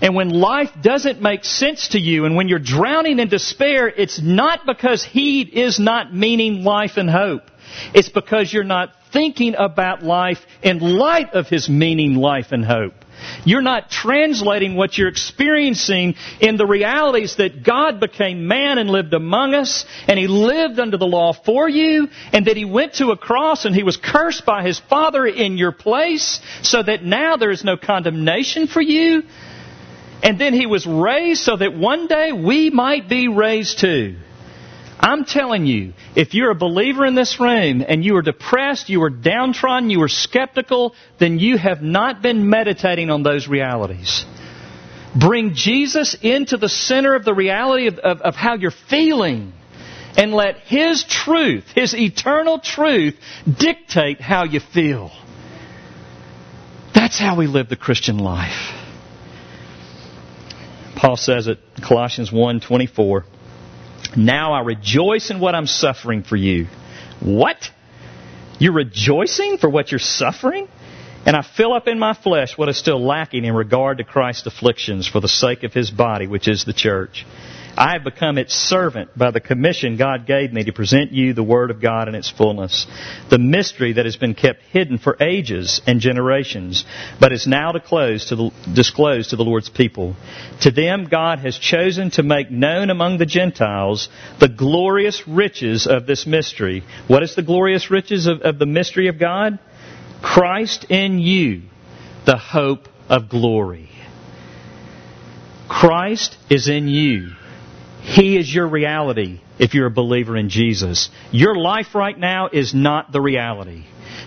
And 0.00 0.16
when 0.16 0.30
life 0.30 0.70
doesn't 0.80 1.22
make 1.22 1.44
sense 1.44 1.88
to 1.88 1.98
you 1.98 2.24
and 2.24 2.34
when 2.34 2.48
you're 2.48 2.58
drowning 2.58 3.20
in 3.20 3.28
despair, 3.28 3.88
it's 3.88 4.20
not 4.20 4.66
because 4.66 5.04
He 5.04 5.42
is 5.42 5.78
not 5.78 6.12
meaning 6.12 6.64
life 6.64 6.96
and 6.96 7.08
hope. 7.08 7.42
It's 7.94 8.08
because 8.08 8.52
you're 8.52 8.64
not 8.64 8.90
thinking 9.12 9.54
about 9.56 10.02
life 10.02 10.38
in 10.62 10.78
light 10.80 11.34
of 11.34 11.48
His 11.48 11.68
meaning 11.68 12.14
life 12.14 12.52
and 12.52 12.64
hope. 12.64 12.94
You're 13.44 13.62
not 13.62 13.90
translating 13.90 14.74
what 14.74 14.96
you're 14.96 15.08
experiencing 15.08 16.16
in 16.40 16.56
the 16.56 16.66
realities 16.66 17.36
that 17.36 17.62
God 17.62 18.00
became 18.00 18.48
man 18.48 18.78
and 18.78 18.90
lived 18.90 19.14
among 19.14 19.54
us, 19.54 19.84
and 20.08 20.18
He 20.18 20.26
lived 20.26 20.78
under 20.78 20.96
the 20.96 21.06
law 21.06 21.32
for 21.32 21.68
you, 21.68 22.08
and 22.32 22.46
that 22.46 22.56
He 22.56 22.64
went 22.64 22.94
to 22.94 23.10
a 23.10 23.16
cross 23.16 23.64
and 23.64 23.74
He 23.74 23.82
was 23.82 23.96
cursed 23.96 24.44
by 24.44 24.64
His 24.64 24.78
Father 24.78 25.26
in 25.26 25.56
your 25.56 25.72
place, 25.72 26.40
so 26.62 26.82
that 26.82 27.04
now 27.04 27.36
there 27.36 27.50
is 27.50 27.64
no 27.64 27.76
condemnation 27.76 28.66
for 28.66 28.80
you. 28.80 29.22
And 30.22 30.38
then 30.38 30.54
He 30.54 30.66
was 30.66 30.86
raised 30.86 31.42
so 31.42 31.56
that 31.56 31.74
one 31.74 32.06
day 32.06 32.32
we 32.32 32.70
might 32.70 33.08
be 33.08 33.28
raised 33.28 33.80
too. 33.80 34.16
I'm 35.02 35.24
telling 35.24 35.66
you, 35.66 35.94
if 36.14 36.32
you're 36.32 36.52
a 36.52 36.54
believer 36.54 37.04
in 37.04 37.16
this 37.16 37.40
room 37.40 37.84
and 37.86 38.04
you 38.04 38.16
are 38.16 38.22
depressed, 38.22 38.88
you 38.88 39.02
are 39.02 39.10
downtrodden, 39.10 39.90
you 39.90 40.00
are 40.02 40.08
skeptical, 40.08 40.94
then 41.18 41.40
you 41.40 41.58
have 41.58 41.82
not 41.82 42.22
been 42.22 42.48
meditating 42.48 43.10
on 43.10 43.24
those 43.24 43.48
realities. 43.48 44.24
Bring 45.18 45.54
Jesus 45.54 46.16
into 46.22 46.56
the 46.56 46.68
center 46.68 47.14
of 47.16 47.24
the 47.24 47.34
reality 47.34 47.88
of, 47.88 47.98
of, 47.98 48.20
of 48.20 48.34
how 48.36 48.54
you're 48.54 48.70
feeling 48.70 49.52
and 50.16 50.32
let 50.32 50.58
His 50.58 51.04
truth, 51.04 51.64
His 51.74 51.94
eternal 51.94 52.60
truth, 52.60 53.16
dictate 53.44 54.20
how 54.20 54.44
you 54.44 54.60
feel. 54.60 55.10
That's 56.94 57.18
how 57.18 57.36
we 57.36 57.48
live 57.48 57.68
the 57.68 57.76
Christian 57.76 58.18
life. 58.18 58.72
Paul 60.94 61.16
says 61.16 61.48
it, 61.48 61.58
Colossians 61.82 62.30
1:24. 62.30 63.24
Now 64.16 64.52
I 64.52 64.60
rejoice 64.60 65.30
in 65.30 65.40
what 65.40 65.54
I'm 65.54 65.66
suffering 65.66 66.22
for 66.22 66.36
you. 66.36 66.66
What? 67.20 67.70
You're 68.58 68.72
rejoicing 68.72 69.58
for 69.58 69.68
what 69.68 69.90
you're 69.90 69.98
suffering? 69.98 70.68
And 71.24 71.36
I 71.36 71.42
fill 71.42 71.72
up 71.72 71.86
in 71.86 71.98
my 71.98 72.14
flesh 72.14 72.58
what 72.58 72.68
is 72.68 72.76
still 72.76 73.04
lacking 73.04 73.44
in 73.44 73.54
regard 73.54 73.98
to 73.98 74.04
Christ's 74.04 74.46
afflictions 74.46 75.06
for 75.06 75.20
the 75.20 75.28
sake 75.28 75.62
of 75.62 75.72
his 75.72 75.90
body, 75.90 76.26
which 76.26 76.48
is 76.48 76.64
the 76.64 76.72
church. 76.72 77.24
I 77.76 77.92
have 77.92 78.04
become 78.04 78.36
its 78.36 78.54
servant 78.54 79.16
by 79.16 79.30
the 79.30 79.40
commission 79.40 79.96
God 79.96 80.26
gave 80.26 80.52
me 80.52 80.64
to 80.64 80.72
present 80.72 81.12
you 81.12 81.32
the 81.32 81.42
Word 81.42 81.70
of 81.70 81.80
God 81.80 82.06
in 82.06 82.14
its 82.14 82.30
fullness, 82.30 82.86
the 83.30 83.38
mystery 83.38 83.94
that 83.94 84.04
has 84.04 84.16
been 84.16 84.34
kept 84.34 84.62
hidden 84.64 84.98
for 84.98 85.16
ages 85.20 85.80
and 85.86 85.98
generations, 85.98 86.84
but 87.18 87.32
is 87.32 87.46
now 87.46 87.72
disclosed 87.72 88.28
to 88.28 88.36
the, 88.36 88.50
disclosed 88.74 89.30
to 89.30 89.36
the 89.36 89.44
Lord's 89.44 89.70
people. 89.70 90.14
To 90.60 90.70
them 90.70 91.06
God 91.06 91.38
has 91.38 91.56
chosen 91.56 92.10
to 92.12 92.22
make 92.22 92.50
known 92.50 92.90
among 92.90 93.16
the 93.16 93.26
Gentiles 93.26 94.10
the 94.38 94.48
glorious 94.48 95.26
riches 95.26 95.86
of 95.86 96.06
this 96.06 96.26
mystery. 96.26 96.84
What 97.08 97.22
is 97.22 97.34
the 97.34 97.42
glorious 97.42 97.90
riches 97.90 98.26
of, 98.26 98.42
of 98.42 98.58
the 98.58 98.66
mystery 98.66 99.08
of 99.08 99.18
God? 99.18 99.58
Christ 100.20 100.84
in 100.90 101.18
you, 101.18 101.62
the 102.26 102.36
hope 102.36 102.88
of 103.08 103.30
glory. 103.30 103.88
Christ 105.68 106.36
is 106.50 106.68
in 106.68 106.86
you 106.86 107.30
he 108.02 108.36
is 108.36 108.52
your 108.52 108.66
reality 108.66 109.40
if 109.58 109.74
you're 109.74 109.86
a 109.86 109.90
believer 109.90 110.36
in 110.36 110.48
Jesus. 110.48 111.08
Your 111.30 111.54
life 111.54 111.94
right 111.94 112.18
now 112.18 112.48
is 112.52 112.74
not 112.74 113.12
the 113.12 113.20
reality. 113.20 113.84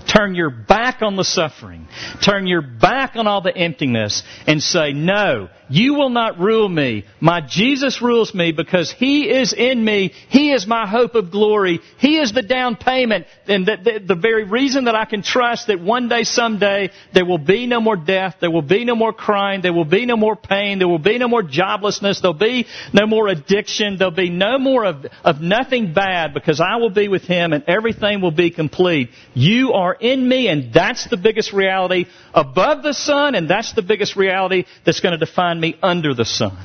Turn 0.07 0.35
your 0.35 0.49
back 0.49 1.01
on 1.01 1.15
the 1.15 1.23
suffering. 1.23 1.87
Turn 2.23 2.47
your 2.47 2.61
back 2.61 3.15
on 3.15 3.27
all 3.27 3.41
the 3.41 3.55
emptiness 3.55 4.23
and 4.47 4.61
say, 4.61 4.93
no, 4.93 5.49
you 5.69 5.95
will 5.95 6.09
not 6.09 6.39
rule 6.39 6.69
me. 6.69 7.05
My 7.19 7.41
Jesus 7.41 8.01
rules 8.01 8.33
me 8.33 8.51
because 8.51 8.91
He 8.91 9.29
is 9.29 9.53
in 9.53 9.83
me. 9.83 10.13
He 10.29 10.51
is 10.51 10.67
my 10.67 10.87
hope 10.87 11.15
of 11.15 11.31
glory. 11.31 11.79
He 11.97 12.19
is 12.19 12.31
the 12.31 12.43
down 12.43 12.75
payment 12.75 13.25
and 13.47 13.65
the, 13.65 13.77
the, 13.83 14.05
the, 14.07 14.15
very 14.15 14.43
reason 14.43 14.85
that 14.85 14.95
I 14.95 15.05
can 15.05 15.23
trust 15.23 15.67
that 15.67 15.81
one 15.81 16.07
day, 16.07 16.23
someday, 16.23 16.91
there 17.13 17.25
will 17.25 17.39
be 17.39 17.65
no 17.65 17.81
more 17.81 17.95
death. 17.95 18.35
There 18.41 18.51
will 18.51 18.61
be 18.61 18.85
no 18.85 18.95
more 18.95 19.13
crying. 19.13 19.61
There 19.61 19.73
will 19.73 19.85
be 19.85 20.05
no 20.05 20.17
more 20.17 20.35
pain. 20.35 20.79
There 20.79 20.87
will 20.87 20.99
be 20.99 21.17
no 21.17 21.27
more 21.27 21.43
joblessness. 21.43 22.21
There'll 22.21 22.33
be 22.37 22.67
no 22.93 23.07
more 23.07 23.27
addiction. 23.27 23.97
There'll 23.97 24.13
be 24.13 24.29
no 24.29 24.59
more 24.59 24.85
of, 24.85 25.05
of 25.23 25.41
nothing 25.41 25.93
bad 25.93 26.33
because 26.33 26.61
I 26.61 26.77
will 26.77 26.91
be 26.91 27.07
with 27.07 27.23
Him 27.23 27.53
and 27.53 27.63
everything 27.67 28.21
will 28.21 28.31
be 28.31 28.51
complete. 28.51 29.09
You 29.33 29.73
are 29.73 29.94
in 29.99 30.27
me 30.27 30.47
and 30.47 30.73
that's 30.73 31.09
the 31.09 31.17
biggest 31.17 31.53
reality 31.53 32.05
above 32.33 32.83
the 32.83 32.93
sun 32.93 33.35
and 33.35 33.49
that's 33.49 33.73
the 33.73 33.81
biggest 33.81 34.15
reality 34.15 34.65
that's 34.85 34.99
going 34.99 35.17
to 35.17 35.23
define 35.23 35.59
me 35.59 35.77
under 35.81 36.13
the 36.13 36.25
sun. 36.25 36.57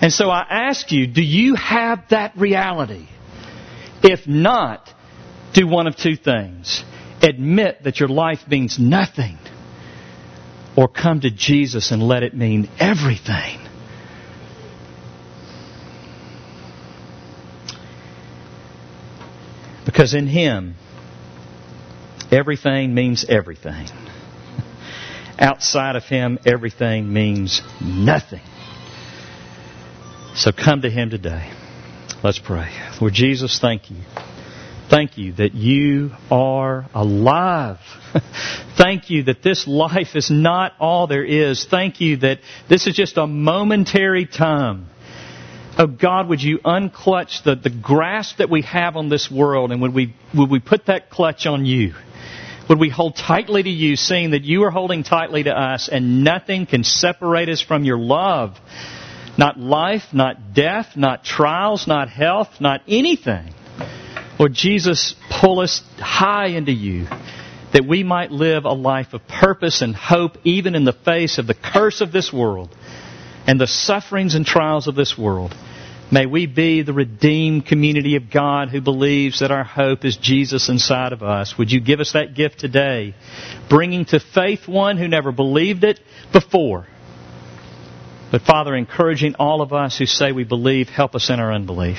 And 0.00 0.12
so 0.12 0.28
I 0.30 0.44
ask 0.48 0.90
you, 0.90 1.06
do 1.06 1.22
you 1.22 1.54
have 1.54 2.08
that 2.10 2.36
reality? 2.36 3.06
If 4.02 4.26
not, 4.26 4.92
do 5.52 5.66
one 5.68 5.86
of 5.86 5.96
two 5.96 6.16
things. 6.16 6.84
Admit 7.22 7.84
that 7.84 8.00
your 8.00 8.08
life 8.08 8.40
means 8.48 8.80
nothing, 8.80 9.38
or 10.76 10.88
come 10.88 11.20
to 11.20 11.30
Jesus 11.30 11.92
and 11.92 12.02
let 12.02 12.24
it 12.24 12.34
mean 12.34 12.68
everything. 12.80 13.60
Because 19.84 20.14
in 20.14 20.26
Him, 20.26 20.74
everything 22.32 22.94
means 22.94 23.24
everything. 23.28 23.88
Outside 25.38 25.96
of 25.96 26.04
Him, 26.04 26.38
everything 26.46 27.12
means 27.12 27.62
nothing. 27.80 28.42
So 30.34 30.50
come 30.52 30.82
to 30.82 30.90
Him 30.90 31.10
today. 31.10 31.52
Let's 32.24 32.38
pray. 32.38 32.70
Lord 33.00 33.12
Jesus, 33.12 33.58
thank 33.60 33.90
you. 33.90 33.98
Thank 34.88 35.18
you 35.18 35.32
that 35.34 35.54
you 35.54 36.10
are 36.30 36.86
alive. 36.92 37.78
Thank 38.76 39.08
you 39.08 39.22
that 39.22 39.42
this 39.42 39.66
life 39.66 40.14
is 40.16 40.30
not 40.30 40.74
all 40.78 41.06
there 41.06 41.24
is. 41.24 41.64
Thank 41.64 42.02
you 42.02 42.18
that 42.18 42.40
this 42.68 42.86
is 42.86 42.94
just 42.94 43.16
a 43.16 43.26
momentary 43.26 44.26
time. 44.26 44.88
Oh 45.78 45.86
God, 45.86 46.28
would 46.28 46.42
you 46.42 46.58
unclutch 46.58 47.42
the, 47.42 47.54
the 47.54 47.70
grasp 47.70 48.36
that 48.36 48.50
we 48.50 48.62
have 48.62 48.96
on 48.96 49.08
this 49.08 49.30
world 49.30 49.72
and 49.72 49.80
would 49.80 49.94
we, 49.94 50.14
would 50.36 50.50
we 50.50 50.60
put 50.60 50.86
that 50.86 51.08
clutch 51.08 51.46
on 51.46 51.64
you? 51.64 51.94
Would 52.72 52.80
we 52.80 52.88
hold 52.88 53.16
tightly 53.16 53.62
to 53.62 53.68
you, 53.68 53.96
seeing 53.96 54.30
that 54.30 54.44
you 54.44 54.64
are 54.64 54.70
holding 54.70 55.02
tightly 55.02 55.42
to 55.42 55.50
us 55.50 55.90
and 55.90 56.24
nothing 56.24 56.64
can 56.64 56.84
separate 56.84 57.50
us 57.50 57.60
from 57.60 57.84
your 57.84 57.98
love? 57.98 58.58
Not 59.36 59.60
life, 59.60 60.04
not 60.14 60.54
death, 60.54 60.96
not 60.96 61.22
trials, 61.22 61.86
not 61.86 62.08
health, 62.08 62.62
not 62.62 62.80
anything. 62.88 63.52
Lord 64.38 64.54
Jesus, 64.54 65.14
pull 65.28 65.60
us 65.60 65.82
high 65.98 66.46
into 66.46 66.72
you 66.72 67.08
that 67.74 67.84
we 67.86 68.04
might 68.04 68.30
live 68.30 68.64
a 68.64 68.72
life 68.72 69.12
of 69.12 69.28
purpose 69.28 69.82
and 69.82 69.94
hope 69.94 70.38
even 70.42 70.74
in 70.74 70.84
the 70.84 70.94
face 70.94 71.36
of 71.36 71.46
the 71.46 71.54
curse 71.54 72.00
of 72.00 72.10
this 72.10 72.32
world 72.32 72.74
and 73.46 73.60
the 73.60 73.66
sufferings 73.66 74.34
and 74.34 74.46
trials 74.46 74.88
of 74.88 74.94
this 74.94 75.18
world. 75.18 75.54
May 76.10 76.26
we 76.26 76.46
be 76.46 76.82
the 76.82 76.92
redeemed 76.92 77.66
community 77.66 78.16
of 78.16 78.30
God 78.30 78.68
who 78.68 78.80
believes 78.80 79.40
that 79.40 79.50
our 79.50 79.64
hope 79.64 80.04
is 80.04 80.16
Jesus 80.16 80.68
inside 80.68 81.12
of 81.12 81.22
us. 81.22 81.56
Would 81.56 81.72
you 81.72 81.80
give 81.80 82.00
us 82.00 82.12
that 82.12 82.34
gift 82.34 82.58
today? 82.58 83.14
Bringing 83.70 84.04
to 84.06 84.20
faith 84.20 84.68
one 84.68 84.98
who 84.98 85.08
never 85.08 85.32
believed 85.32 85.84
it 85.84 86.00
before. 86.32 86.86
But 88.30 88.42
Father, 88.42 88.74
encouraging 88.74 89.36
all 89.38 89.62
of 89.62 89.72
us 89.72 89.96
who 89.98 90.06
say 90.06 90.32
we 90.32 90.44
believe, 90.44 90.88
help 90.88 91.14
us 91.14 91.30
in 91.30 91.40
our 91.40 91.52
unbelief. 91.52 91.98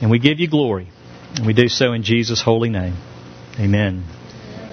And 0.00 0.10
we 0.10 0.18
give 0.18 0.40
you 0.40 0.48
glory. 0.48 0.88
And 1.36 1.46
we 1.46 1.52
do 1.52 1.68
so 1.68 1.92
in 1.92 2.02
Jesus' 2.02 2.42
holy 2.42 2.70
name. 2.70 2.96
Amen. 3.58 4.04